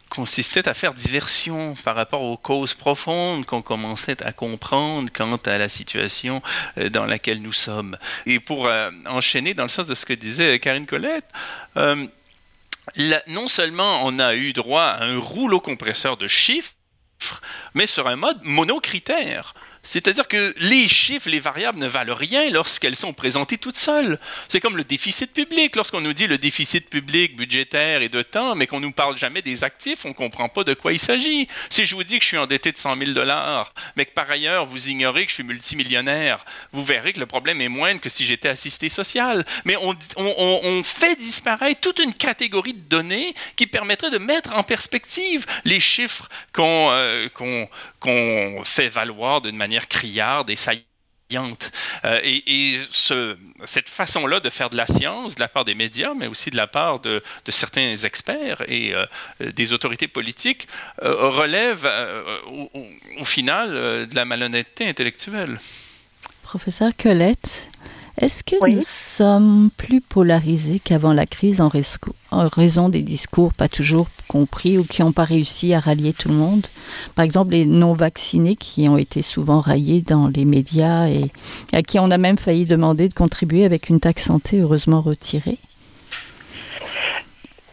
consistaient 0.09 0.69
à 0.69 0.75
faire 0.75 0.95
diversion 0.95 1.75
par 1.85 1.97
rapport 1.97 2.23
aux 2.23 2.37
causes 2.37 2.75
profondes 2.75 3.45
qu'on 3.45 3.63
commençait 3.63 4.23
à 4.23 4.33
comprendre 4.33 5.11
quant 5.13 5.37
à 5.47 5.59
la 5.59 5.69
situation 5.69 6.43
dans 6.93 7.07
laquelle 7.07 7.43
nous 7.43 7.53
sommes. 7.53 7.97
Et 8.27 8.39
pour 8.39 8.69
enchaîner 9.07 9.55
dans 9.55 9.65
le 9.65 9.69
sens 9.69 9.87
de 9.87 9.95
ce 9.95 10.07
que 10.07 10.13
disait 10.13 10.61
Karine 10.61 10.87
Non 13.29 13.49
seulement 13.49 14.05
on 14.05 14.19
a 14.19 14.35
eu 14.35 14.53
droit 14.53 14.83
à 14.83 15.05
un 15.05 15.19
rouleau 15.19 15.61
compresseur 15.61 16.17
de 16.17 16.29
chiffres, 16.29 16.75
mais 17.75 17.87
sur 17.87 18.07
un 18.09 18.17
mode 18.17 18.43
monocritère. 18.43 19.55
C'est-à-dire 19.85 20.27
que 20.27 20.55
les 20.61 20.89
chiffres, 20.89 21.29
les 21.29 21.41
variables 21.41 21.79
ne 21.79 21.87
valent 21.87 22.15
rien 22.15 22.51
lorsqu'elles 22.51 22.97
sont 22.97 23.13
présentées 23.13 23.59
toutes 23.59 23.77
seules. 23.77 24.19
C'est 24.49 24.61
comme 24.61 24.77
le 24.77 24.85
déficit 24.85 25.33
public. 25.33 25.77
Lorsqu'on 25.77 26.01
nous 26.01 26.15
dit 26.15 26.27
le 26.27 26.39
déficit 26.39 26.89
public 26.89 27.37
budgétaire 27.37 28.03
et 28.03 28.09
de 28.09 28.23
temps, 28.23 28.55
mais 28.55 28.67
qu'on 28.67 28.81
ne 28.81 28.87
nous 28.87 28.93
parle 28.93 29.19
jamais 29.19 29.43
des 29.43 29.63
actifs, 29.63 30.05
on 30.05 30.09
ne 30.09 30.15
comprend 30.15 30.49
pas 30.49 30.65
de 30.65 30.75
quoi 30.75 30.93
il 30.93 30.99
s'agit. 30.99 31.49
Si 31.69 31.85
je 31.85 31.95
vous 31.95 32.03
dis 32.03 32.19
que 32.19 32.23
je 32.23 32.29
suis 32.29 32.39
endetté 32.39 32.73
de 32.73 32.79
100 32.79 32.97
000 32.97 33.11
dollars, 33.13 33.75
mais 33.97 34.07
que 34.07 34.13
par 34.13 34.31
ailleurs 34.31 34.65
vous 34.65 34.89
ignorez 34.89 35.25
que 35.25 35.31
je 35.31 35.35
suis 35.35 35.45
multimillionnaire, 35.45 36.45
vous 36.73 36.85
verrez 36.85 37.13
que 37.13 37.21
le 37.21 37.27
problème 37.27 37.61
est 37.61 37.69
moindre 37.69 38.01
que 38.01 38.09
si 38.09 38.25
j'étais 38.25 38.49
assisté 38.49 38.89
social. 38.89 39.45
Mais 39.65 39.77
on, 39.77 39.95
fait 40.83 41.17
disparaître 41.17 41.81
toute 41.81 41.99
une 41.99 42.15
catégorie 42.15 42.75
de 42.75 42.89
données 42.89 43.35
qui 43.57 43.67
permettrait 43.67 44.11
de 44.11 44.19
mettre 44.19 44.55
en 44.55 44.63
perspective 44.63 45.47
les 45.65 45.81
chiffres 45.81 46.29
qu'on 46.53 46.91
euh, 46.91 47.29
fait 48.65 48.89
valoir 48.89 49.41
d'une 49.41 49.57
manière 49.57 49.74
criarde 49.81 50.51
et 50.51 50.57
saillante. 50.57 50.85
Euh, 52.05 52.21
et, 52.23 52.81
cette 53.65 53.89
façon-là 53.89 54.41
de 54.41 54.51
faire 54.51 54.71
de 54.71 54.77
la 54.77 54.87
science, 54.87 55.35
de 55.35 55.41
la 55.41 55.49
part 55.49 55.65
des 55.65 55.75
médias, 55.75 56.15
mais 56.15 56.27
aussi 56.27 56.51
de 56.51 56.57
la 56.57 56.67
part 56.67 57.01
de, 57.01 57.23
certains 57.49 57.97
experts 57.97 58.63
et 58.69 58.95
euh, 58.95 59.07
des 59.41 59.73
autorités 59.73 60.09
politiques, 60.09 60.69
euh, 61.03 61.31
relève 61.31 61.89
au, 63.19 63.25
final 63.25 64.07
de 64.07 64.15
la 64.15 64.25
malhonnêteté 64.25 64.89
intellectuelle. 64.89 65.59
Professeur 66.43 66.93
Colette, 66.97 67.69
est-ce 68.19 68.45
que 68.45 68.55
nous 68.71 68.83
sommes 68.87 69.71
plus 69.77 70.01
polarisés 70.01 70.79
qu'avant 70.79 71.13
la 71.13 71.27
crise 71.27 71.61
en, 71.61 71.69
raison 72.31 72.89
des 72.89 73.03
discours 73.03 73.53
pas 73.53 73.69
toujours 73.69 74.09
compris 74.29 74.79
ou 74.79 74.85
qui 74.85 75.03
n'ont 75.03 75.13
pas 75.13 75.25
réussi 75.25 75.75
à 75.75 75.81
rallier 75.81 76.13
tout 76.13 76.29
le 76.29 76.37
monde? 76.37 76.65
Par 77.17 77.25
exemple, 77.25 77.53
les 77.53 77.67
non-vaccinés 77.67 78.55
qui 78.55 78.89
ont 78.89 78.97
été 78.97 79.21
souvent 79.21 79.61
raillés 79.61 80.01
dans 80.01 80.29
les 80.29 80.45
médias 80.45 81.09
et 81.09 81.33
à 81.73 81.83
qui 81.83 81.99
on 81.99 82.11
a 82.13 82.19
même 82.19 82.39
failli 82.39 82.67
demander 82.67 83.09
de 83.09 83.15
contribuer 83.15 83.65
avec 83.65 83.89
une 83.89 83.99
taxe 83.99 84.25
santé 84.25 84.61
heureusement 84.61 85.01
retirée 85.01 85.59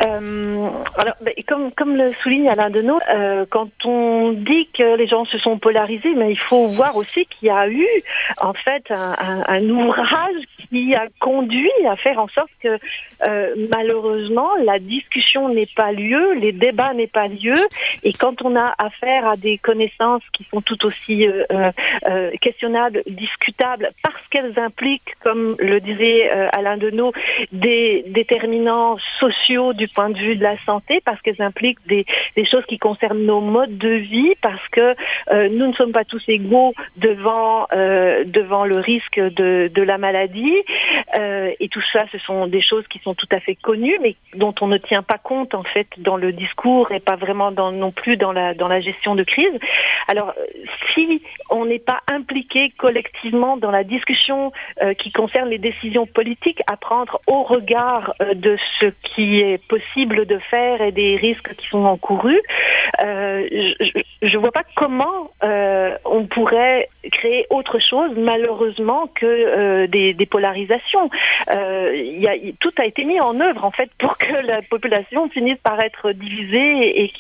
euh, 0.05 0.69
alors, 0.97 1.15
ben, 1.21 1.33
comme, 1.47 1.71
comme 1.71 1.95
le 1.95 2.13
souligne 2.13 2.49
Alain 2.49 2.69
Denot, 2.69 2.99
euh, 3.09 3.45
quand 3.49 3.69
on 3.85 4.31
dit 4.31 4.67
que 4.73 4.95
les 4.95 5.05
gens 5.05 5.25
se 5.25 5.37
sont 5.37 5.57
polarisés, 5.57 6.13
mais 6.15 6.31
il 6.31 6.39
faut 6.39 6.67
voir 6.69 6.95
aussi 6.95 7.25
qu'il 7.25 7.47
y 7.47 7.51
a 7.51 7.67
eu 7.67 7.85
en 8.39 8.53
fait 8.53 8.89
un, 8.89 9.15
un, 9.19 9.43
un, 9.47 9.69
ouvrage 9.69 10.41
qui 10.71 10.95
a 10.95 11.07
conduit 11.19 11.69
à 11.87 11.95
faire 11.95 12.19
en 12.19 12.27
sorte 12.29 12.49
que 12.63 12.79
euh, 13.27 13.55
malheureusement 13.69 14.49
la 14.63 14.79
discussion 14.79 15.49
n'est 15.49 15.67
pas 15.75 15.91
lieu, 15.91 16.33
les 16.35 16.53
débats 16.53 16.93
n'est 16.93 17.07
pas 17.07 17.27
lieu, 17.27 17.55
et 18.03 18.13
quand 18.13 18.41
on 18.43 18.55
a 18.55 18.73
affaire 18.77 19.27
à 19.27 19.35
des 19.35 19.57
connaissances 19.57 20.23
qui 20.33 20.45
sont 20.45 20.61
tout 20.61 20.85
aussi 20.85 21.27
euh, 21.27 21.71
euh, 22.07 22.31
questionnables, 22.41 23.03
discutables, 23.07 23.91
parce 24.01 24.27
qu'elles 24.29 24.57
impliquent, 24.57 25.15
comme 25.21 25.55
le 25.59 25.79
disait 25.79 26.29
Alain 26.29 26.77
Denot, 26.77 27.11
des 27.51 28.03
déterminants 28.07 28.97
sociaux 29.19 29.73
du 29.73 29.87
point 29.87 30.09
de 30.09 30.17
vue 30.17 30.35
de 30.35 30.43
la 30.43 30.57
santé, 30.65 31.01
parce 31.03 31.21
qu'elles 31.21 31.41
impliquent 31.41 31.85
des, 31.87 32.05
des, 32.35 32.45
choses 32.45 32.65
qui 32.65 32.77
concernent 32.77 33.25
nos 33.25 33.41
modes 33.41 33.77
de 33.77 33.89
vie, 33.89 34.33
parce 34.41 34.65
que 34.69 34.95
euh, 35.31 35.49
nous 35.49 35.67
ne 35.67 35.73
sommes 35.73 35.91
pas 35.91 36.05
tous 36.05 36.23
égaux 36.27 36.73
devant 36.97 37.67
euh, 37.73 38.23
devant 38.25 38.65
le 38.65 38.77
risque 38.77 39.19
de, 39.19 39.69
de 39.73 39.81
la 39.81 39.97
maladie. 39.97 40.55
Euh, 41.17 41.51
et 41.59 41.69
tout 41.69 41.83
ça, 41.91 42.05
ce 42.11 42.17
sont 42.19 42.47
des 42.47 42.61
choses 42.61 42.85
qui 42.87 42.99
sont 42.99 43.13
tout 43.13 43.27
à 43.31 43.39
fait 43.39 43.55
connues, 43.55 43.97
mais 44.01 44.15
dont 44.35 44.53
on 44.61 44.67
ne 44.67 44.77
tient 44.77 45.03
pas 45.03 45.17
compte 45.17 45.53
en 45.55 45.63
fait 45.63 45.87
dans 45.97 46.17
le 46.17 46.31
discours 46.31 46.91
et 46.91 46.99
pas 46.99 47.15
vraiment 47.15 47.51
dans, 47.51 47.71
non 47.71 47.91
plus 47.91 48.17
dans 48.17 48.31
la 48.31 48.53
dans 48.53 48.67
la 48.67 48.79
gestion 48.79 49.15
de 49.15 49.23
crise. 49.23 49.57
Alors, 50.07 50.33
si 50.93 51.21
on 51.49 51.65
n'est 51.65 51.79
pas 51.79 51.99
impliqué 52.07 52.71
collectivement 52.77 53.57
dans 53.57 53.71
la 53.71 53.83
discussion 53.83 54.51
euh, 54.81 54.93
qui 54.93 55.11
concerne 55.11 55.49
les 55.49 55.57
décisions 55.57 56.05
politiques 56.05 56.61
à 56.67 56.77
prendre 56.77 57.19
au 57.27 57.43
regard 57.43 58.13
euh, 58.21 58.33
de 58.33 58.57
ce 58.79 58.87
qui 59.03 59.41
est 59.41 59.63
possible 59.67 60.25
de 60.25 60.37
faire 60.37 60.81
et 60.81 60.91
des 60.91 61.15
risques 61.15 61.55
qui 61.55 61.67
sont 61.67 61.85
encourus, 61.85 62.41
euh, 63.03 63.47
je 64.21 64.37
ne 64.37 64.37
vois 64.37 64.51
pas 64.51 64.63
comment 64.75 65.31
euh, 65.43 65.95
on 66.05 66.25
pourrait 66.25 66.89
créer 67.11 67.45
autre 67.49 67.79
chose, 67.79 68.11
malheureusement, 68.15 69.07
que 69.15 69.25
euh, 69.25 69.87
des, 69.87 70.13
des, 70.13 70.25
polarisations. 70.25 71.09
Euh, 71.49 71.95
y 71.95 72.27
a, 72.27 72.35
tout 72.59 72.71
a 72.77 72.85
été 72.85 73.03
mis 73.03 73.19
en 73.19 73.39
œuvre, 73.39 73.65
en 73.65 73.71
fait, 73.71 73.89
pour 73.97 74.17
que 74.17 74.45
la 74.45 74.61
population 74.61 75.27
finisse 75.29 75.57
par 75.63 75.79
être 75.81 76.11
divisée 76.11 77.03
et, 77.03 77.11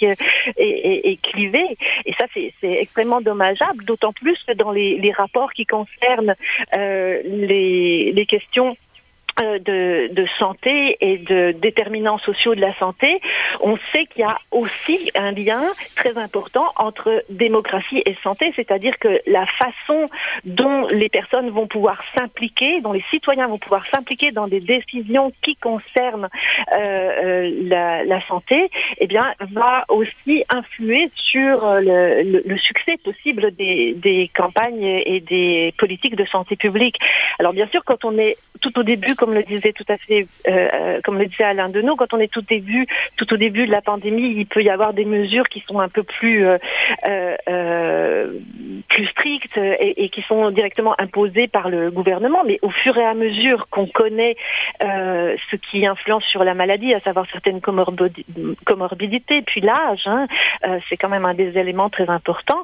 et, 0.57 1.11
et, 1.11 1.17
clivée. 1.17 1.77
Et 2.05 2.13
ça, 2.13 2.25
c'est 2.33 2.53
extrêmement 2.63 3.21
dommageable, 3.21 3.83
d'autant 3.85 4.13
plus 4.13 4.37
que 4.47 4.53
dans 4.53 4.71
les, 4.71 4.97
les 4.97 5.11
rapports 5.11 5.51
qui 5.53 5.65
concernent 5.65 6.35
euh, 6.75 7.21
les, 7.25 8.11
les 8.11 8.25
questions 8.25 8.75
de, 9.39 10.13
de, 10.13 10.25
santé 10.37 10.97
et 11.01 11.17
de 11.17 11.51
déterminants 11.51 12.17
sociaux 12.19 12.55
de 12.55 12.61
la 12.61 12.73
santé, 12.75 13.21
on 13.61 13.77
sait 13.91 14.05
qu'il 14.07 14.21
y 14.21 14.23
a 14.23 14.37
aussi 14.51 15.11
un 15.15 15.31
lien 15.31 15.61
très 15.95 16.17
important 16.17 16.65
entre 16.75 17.23
démocratie 17.29 18.01
et 18.05 18.15
santé, 18.23 18.53
c'est-à-dire 18.55 18.97
que 18.99 19.19
la 19.27 19.45
façon 19.45 20.07
dont 20.45 20.87
les 20.87 21.09
personnes 21.09 21.49
vont 21.49 21.67
pouvoir 21.67 22.01
s'impliquer, 22.15 22.81
dont 22.81 22.93
les 22.93 23.03
citoyens 23.09 23.47
vont 23.47 23.57
pouvoir 23.57 23.85
s'impliquer 23.87 24.31
dans 24.31 24.47
des 24.47 24.59
décisions 24.59 25.31
qui 25.43 25.55
concernent 25.55 26.29
euh, 26.73 27.09
euh 27.23 27.49
la, 28.05 28.21
santé, 28.27 28.69
eh 28.99 29.07
bien, 29.07 29.33
va 29.51 29.85
aussi 29.89 30.43
influer 30.49 31.09
sur 31.15 31.63
le, 31.81 32.57
succès 32.57 32.97
possible 33.03 33.51
des 33.55 34.29
campagnes 34.35 34.83
et 34.83 35.19
des 35.19 35.73
politiques 35.77 36.15
de 36.15 36.25
santé 36.25 36.55
publique. 36.55 36.97
Alors 37.39 37.53
bien 37.53 37.67
sûr, 37.67 37.83
quand 37.83 38.05
on 38.05 38.17
est 38.17 38.37
tout 38.61 38.77
au 38.79 38.83
début, 38.83 39.15
comme 39.21 39.35
le 39.35 39.43
disait 39.43 39.71
tout 39.71 39.85
à 39.87 39.97
fait, 39.97 40.25
euh, 40.47 40.67
euh, 40.73 40.99
comme 41.03 41.19
le 41.19 41.27
disait 41.27 41.43
Alain 41.43 41.69
Deneau, 41.69 41.95
quand 41.95 42.11
on 42.11 42.17
est 42.17 42.27
tout 42.27 42.41
début, 42.41 42.87
tout 43.17 43.31
au 43.31 43.37
début 43.37 43.67
de 43.67 43.71
la 43.71 43.81
pandémie, 43.81 44.33
il 44.35 44.47
peut 44.47 44.63
y 44.63 44.69
avoir 44.71 44.93
des 44.93 45.05
mesures 45.05 45.47
qui 45.47 45.59
sont 45.59 45.79
un 45.79 45.89
peu 45.89 46.01
plus 46.01 46.43
plus 48.89 49.07
strictes 49.07 49.57
et, 49.57 50.09
qui 50.09 50.21
sont 50.23 50.49
directement 50.49 50.95
imposées 50.99 51.47
par 51.47 51.69
le 51.69 51.91
gouvernement. 51.91 52.43
Mais 52.45 52.57
au 52.63 52.71
fur 52.71 52.97
et 52.97 53.05
à 53.05 53.13
mesure 53.13 53.67
qu'on 53.69 53.85
connaît 53.85 54.35
ce 54.81 55.55
qui 55.55 55.85
influence 55.85 56.23
sur 56.23 56.43
la 56.43 56.55
maladie, 56.55 56.95
à 56.95 56.99
savoir 56.99 57.27
certaines 57.31 57.61
comorbidités, 57.61 59.41
puis 59.43 59.61
l'âge, 59.61 60.07
hein, 60.07 60.25
c'est 60.89 60.97
quand 60.97 61.09
même 61.09 61.25
un 61.25 61.35
des 61.35 61.59
éléments 61.59 61.89
très 61.89 62.09
importants. 62.09 62.63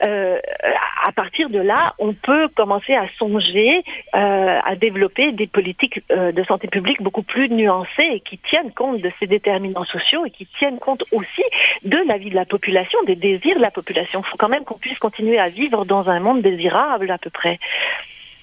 à 0.00 1.12
partir 1.14 1.50
de 1.50 1.58
là, 1.58 1.94
on 1.98 2.14
peut 2.14 2.48
commencer 2.48 2.94
à 2.94 3.06
songer 3.18 3.82
euh, 4.14 4.60
à 4.64 4.74
développer 4.74 5.32
des 5.32 5.46
politiques 5.46 5.97
euh, 5.97 5.97
de 6.10 6.44
santé 6.44 6.68
publique 6.68 7.02
beaucoup 7.02 7.22
plus 7.22 7.48
nuancées 7.48 8.08
et 8.12 8.20
qui 8.20 8.38
tiennent 8.38 8.72
compte 8.72 9.00
de 9.00 9.10
ces 9.18 9.26
déterminants 9.26 9.84
sociaux 9.84 10.24
et 10.24 10.30
qui 10.30 10.46
tiennent 10.58 10.78
compte 10.78 11.04
aussi 11.12 11.42
de 11.84 11.98
la 12.06 12.18
vie 12.18 12.30
de 12.30 12.34
la 12.34 12.44
population, 12.44 12.98
des 13.06 13.16
désirs 13.16 13.56
de 13.56 13.62
la 13.62 13.70
population. 13.70 14.22
Il 14.24 14.28
faut 14.28 14.36
quand 14.36 14.48
même 14.48 14.64
qu'on 14.64 14.78
puisse 14.78 14.98
continuer 14.98 15.38
à 15.38 15.48
vivre 15.48 15.84
dans 15.84 16.08
un 16.08 16.20
monde 16.20 16.42
désirable 16.42 17.10
à 17.10 17.18
peu 17.18 17.30
près. 17.30 17.58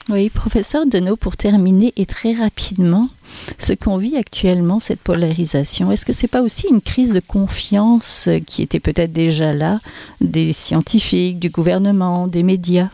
Oui, 0.09 0.29
professeur 0.29 0.85
Deneau, 0.85 1.15
pour 1.15 1.35
terminer 1.35 1.91
et 1.97 2.05
très 2.05 2.33
rapidement, 2.33 3.09
ce 3.57 3.73
qu'on 3.73 3.97
vit 3.97 4.17
actuellement, 4.17 4.79
cette 4.79 4.99
polarisation, 4.99 5.91
est-ce 5.91 6.05
que 6.05 6.13
c'est 6.13 6.27
pas 6.27 6.43
aussi 6.43 6.67
une 6.69 6.81
crise 6.81 7.11
de 7.11 7.19
confiance 7.19 8.29
qui 8.45 8.61
était 8.61 8.79
peut-être 8.79 9.11
déjà 9.11 9.51
là 9.51 9.79
des 10.21 10.53
scientifiques, 10.53 11.39
du 11.39 11.49
gouvernement, 11.49 12.27
des 12.27 12.43
médias? 12.43 12.89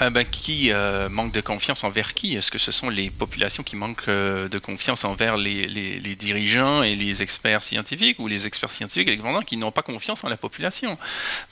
Ah 0.00 0.10
ben, 0.10 0.24
qui 0.24 0.70
euh, 0.70 1.08
manque 1.08 1.32
de 1.32 1.40
confiance 1.40 1.82
envers 1.82 2.14
qui? 2.14 2.36
Est-ce 2.36 2.52
que 2.52 2.58
ce 2.58 2.70
sont 2.70 2.88
les 2.88 3.10
populations 3.10 3.64
qui 3.64 3.74
manquent 3.74 4.06
euh, 4.06 4.48
de 4.48 4.58
confiance 4.58 5.04
envers 5.04 5.36
les, 5.36 5.66
les, 5.66 5.98
les, 5.98 6.14
dirigeants 6.14 6.84
et 6.84 6.94
les 6.94 7.20
experts 7.20 7.64
scientifiques 7.64 8.20
ou 8.20 8.28
les 8.28 8.46
experts 8.46 8.70
scientifiques 8.70 9.08
et 9.08 9.18
qui 9.44 9.56
n'ont 9.56 9.72
pas 9.72 9.82
confiance 9.82 10.22
en 10.22 10.28
la 10.28 10.36
population? 10.36 10.96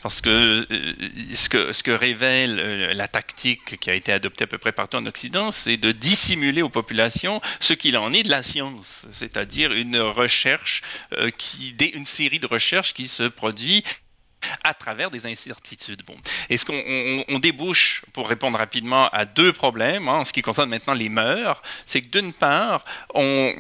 Parce 0.00 0.20
que, 0.20 0.64
euh, 0.70 0.94
ce, 1.34 1.48
que 1.48 1.72
ce 1.72 1.82
que 1.82 1.90
révèle 1.90 2.56
la 2.92 3.08
tactique 3.08 3.80
qui 3.80 3.90
a 3.90 3.94
été 3.94 4.12
adoptée 4.12 4.44
à 4.44 4.46
peu 4.46 4.58
près 4.58 4.70
partout 4.70 4.98
en 4.98 5.06
Occident, 5.06 5.50
c'est 5.50 5.76
de 5.76 5.90
dissimuler 5.90 6.62
aux 6.62 6.68
populations 6.68 7.40
ce 7.58 7.74
qu'il 7.74 7.96
en 7.98 8.12
est 8.12 8.22
de 8.22 8.30
la 8.30 8.42
science, 8.42 9.06
c'est-à-dire 9.10 9.72
une 9.72 9.98
recherche, 9.98 10.82
qui, 11.36 11.74
une 11.94 12.06
série 12.06 12.38
de 12.38 12.46
recherches 12.46 12.94
qui 12.94 13.08
se 13.08 13.24
produit 13.24 13.82
à 14.62 14.74
travers 14.74 15.10
des 15.10 15.26
incertitudes. 15.26 16.02
Bon. 16.06 16.16
Est-ce 16.48 16.64
qu'on 16.64 17.38
débouche, 17.38 18.02
pour 18.12 18.28
répondre 18.28 18.58
rapidement, 18.58 19.08
à 19.08 19.24
deux 19.24 19.52
problèmes 19.52 20.08
hein, 20.08 20.18
en 20.18 20.24
ce 20.24 20.32
qui 20.32 20.42
concerne 20.42 20.70
maintenant 20.70 20.94
les 20.94 21.08
mœurs 21.08 21.62
C'est 21.86 22.02
que 22.02 22.08
d'une 22.08 22.32
part, 22.32 22.84
on 23.14 23.52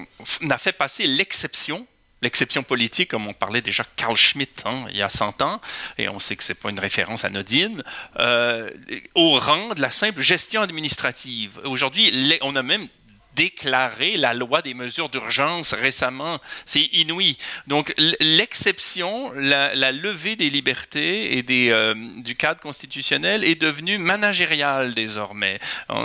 a 0.50 0.58
fait 0.58 0.72
passer 0.72 1.06
l'exception 1.06 1.86
l'exception 2.22 2.62
politique, 2.62 3.10
comme 3.10 3.26
on 3.26 3.34
parlait 3.34 3.60
déjà 3.60 3.84
Carl 3.96 4.16
Schmitt 4.16 4.62
hein, 4.64 4.86
il 4.90 4.96
y 4.96 5.02
a 5.02 5.08
100 5.08 5.42
ans, 5.42 5.60
et 5.98 6.08
on 6.08 6.18
sait 6.18 6.34
que 6.34 6.42
ce 6.42 6.52
n'est 6.52 6.58
pas 6.58 6.70
une 6.70 6.80
référence 6.80 7.24
anodine, 7.24 7.84
euh, 8.18 8.70
au 9.14 9.38
rang 9.38 9.74
de 9.74 9.82
la 9.82 9.90
simple 9.90 10.22
gestion 10.22 10.62
administrative. 10.62 11.60
Aujourd'hui, 11.64 12.38
on 12.42 12.56
a 12.56 12.62
même 12.62 12.88
déclaré 13.36 14.16
la 14.16 14.34
loi 14.34 14.62
des 14.62 14.74
mesures 14.74 15.08
d'urgence 15.08 15.74
récemment. 15.74 16.40
C'est 16.64 16.88
inouï. 16.92 17.36
Donc 17.66 17.94
l'exception, 17.98 19.30
la, 19.32 19.92
levée 19.92 20.36
des 20.36 20.50
libertés 20.50 21.36
et 21.36 21.42
des, 21.42 21.70
euh, 21.70 21.94
du 22.16 22.34
cadre 22.34 22.60
constitutionnel 22.60 23.44
est 23.44 23.60
devenue 23.60 23.98
managériale 23.98 24.94
désormais. 24.94 25.58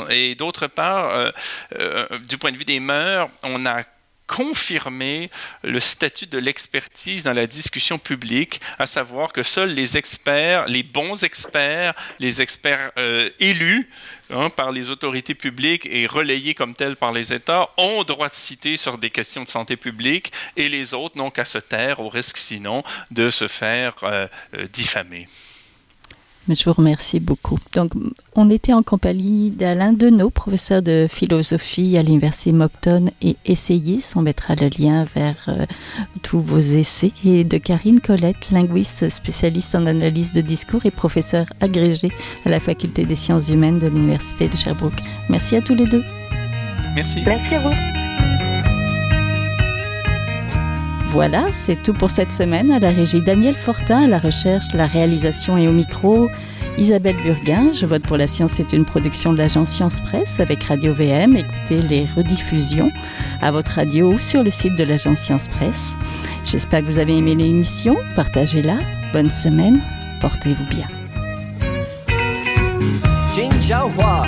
Et 0.10 0.36
d'autre 0.36 0.68
part, 0.68 1.10
euh, 1.10 1.32
euh, 1.80 2.20
du 2.20 2.38
point 2.38 2.52
de 2.52 2.58
vue 2.58 2.66
des 2.66 2.80
mœurs, 2.80 3.30
on 3.44 3.66
a 3.66 3.84
confirmé 4.28 5.30
le 5.62 5.82
statut 5.82 6.26
de 6.26 6.38
l'expertise 6.38 7.24
dans 7.24 7.34
la 7.34 7.48
discussion 7.48 8.00
publique, 8.00 8.62
à 8.80 8.86
savoir 8.86 9.34
que 9.34 9.44
seuls 9.44 9.74
les 9.74 9.98
experts, 9.98 10.68
les 10.68 10.84
bons 10.84 11.26
experts, 11.26 11.94
les 12.20 12.42
experts 12.42 12.92
élus, 13.40 13.90
Hein, 14.34 14.50
par 14.50 14.72
les 14.72 14.90
autorités 14.90 15.36
publiques 15.36 15.86
et 15.92 16.08
relayées 16.08 16.54
comme 16.54 16.74
telles 16.74 16.96
par 16.96 17.12
les 17.12 17.34
États 17.34 17.70
ont 17.78 18.04
droit 18.04 18.30
de 18.30 18.36
citer 18.36 18.78
sur 18.78 18.98
des 18.98 19.10
questions 19.10 19.44
de 19.44 19.50
santé 19.50 19.76
publique 19.76 20.32
et 20.56 20.70
les 20.70 20.94
autres 20.94 21.18
n'ont 21.18 21.32
qu'à 21.32 21.44
se 21.44 21.58
taire 21.58 22.00
au 22.00 22.08
risque 22.08 22.38
sinon 22.38 22.84
de 23.10 23.30
se 23.30 23.48
faire 23.48 23.94
euh, 24.04 24.28
euh, 24.54 24.68
diffamer. 24.68 25.28
Je 26.50 26.66
vous 26.66 26.74
remercie 26.74 27.20
beaucoup. 27.20 27.58
Donc, 27.76 27.92
on 28.36 28.50
était 28.50 28.74
en 28.74 28.82
compagnie 28.82 29.52
d'Alain 29.52 29.94
Deneau, 29.94 30.30
professeur 30.30 30.82
de 30.82 31.08
philosophie 31.10 31.98
à 31.98 32.02
l'Université 32.02 32.52
Moncton 32.52 33.10
et 33.22 33.38
essayiste. 33.46 34.14
On 34.16 34.22
mettra 34.22 34.56
le 34.56 34.70
lien 34.78 35.06
vers 35.16 35.36
euh, 35.50 35.66
tous 36.24 36.42
vos 36.42 36.60
essais. 36.60 37.12
Et 37.24 37.44
de 37.44 37.58
Karine 37.58 38.00
Colette, 38.00 38.50
linguiste 38.52 39.10
spécialiste 39.10 39.76
en 39.76 39.86
analyse 39.86 40.34
de 40.34 40.42
discours 40.42 40.86
et 40.86 40.92
professeur 40.92 41.46
agrégé 41.60 42.10
à 42.46 42.50
la 42.50 42.60
Faculté 42.60 43.06
des 43.06 43.16
sciences 43.16 43.50
humaines 43.50 43.80
de 43.80 43.88
l'Université 43.88 44.48
de 44.48 44.58
Sherbrooke. 44.58 45.02
Merci 45.30 45.56
à 45.56 45.62
tous 45.62 45.76
les 45.76 45.86
deux. 45.86 46.04
Merci. 46.96 47.20
Merci 47.26 47.56
à 47.56 47.60
vous. 47.60 47.91
Voilà, 51.12 51.48
c'est 51.52 51.84
tout 51.84 51.92
pour 51.92 52.10
cette 52.10 52.32
semaine. 52.32 52.72
À 52.72 52.80
la 52.80 52.90
régie 52.90 53.22
Daniel 53.22 53.56
Fortin, 53.56 54.04
à 54.04 54.08
la 54.08 54.18
recherche, 54.18 54.64
la 54.74 54.88
réalisation 54.88 55.58
et 55.58 55.68
au 55.68 55.74
micro, 55.74 56.30
Isabelle 56.78 57.18
Burguin. 57.22 57.74
Je 57.74 57.86
vote 57.86 58.04
pour 58.04 58.16
la 58.16 58.28
science, 58.28 58.54
c'est 58.54 58.72
une 58.72 58.86
production 58.86 59.34
de 59.34 59.38
l'agence 59.38 59.72
Science 59.72 60.00
Presse 60.00 60.40
avec 60.40 60.64
Radio 60.64 60.94
VM. 60.94 61.36
Écoutez 61.36 61.82
les 61.82 62.08
rediffusions 62.16 62.88
à 63.42 63.52
votre 63.52 63.74
radio 63.74 64.14
ou 64.14 64.18
sur 64.18 64.42
le 64.42 64.50
site 64.50 64.78
de 64.78 64.86
l'agence 64.86 65.20
Science 65.20 65.50
Presse. 65.50 65.96
J'espère 66.46 66.80
que 66.80 66.86
vous 66.86 67.00
avez 67.00 67.18
aimé 67.18 67.36
l'émission. 67.36 67.98
Partagez-la. 68.16 68.78
Bonne 69.12 69.30
semaine. 69.30 69.82
Portez-vous 70.22 70.66
bien. 70.68 70.88
Jin 73.36 73.52
Jiahua 73.62 74.22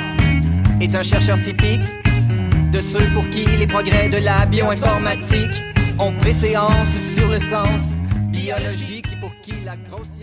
est 0.82 0.93
un 0.93 1.04
chercheur 1.04 1.39
typique 1.39 1.84
de 2.74 2.82
ceux 2.82 3.08
pour 3.13 3.24
qui 3.30 3.46
les 3.58 3.67
progrès 3.67 4.10
de 4.10 4.17
la 4.17 4.46
on 5.99 6.12
préséance 6.13 6.95
sur 7.15 7.27
le 7.27 7.39
sens 7.39 7.82
biologique 8.32 9.19
pour 9.19 9.32
qui 9.41 9.53
la 9.63 9.75
grosse 9.77 10.19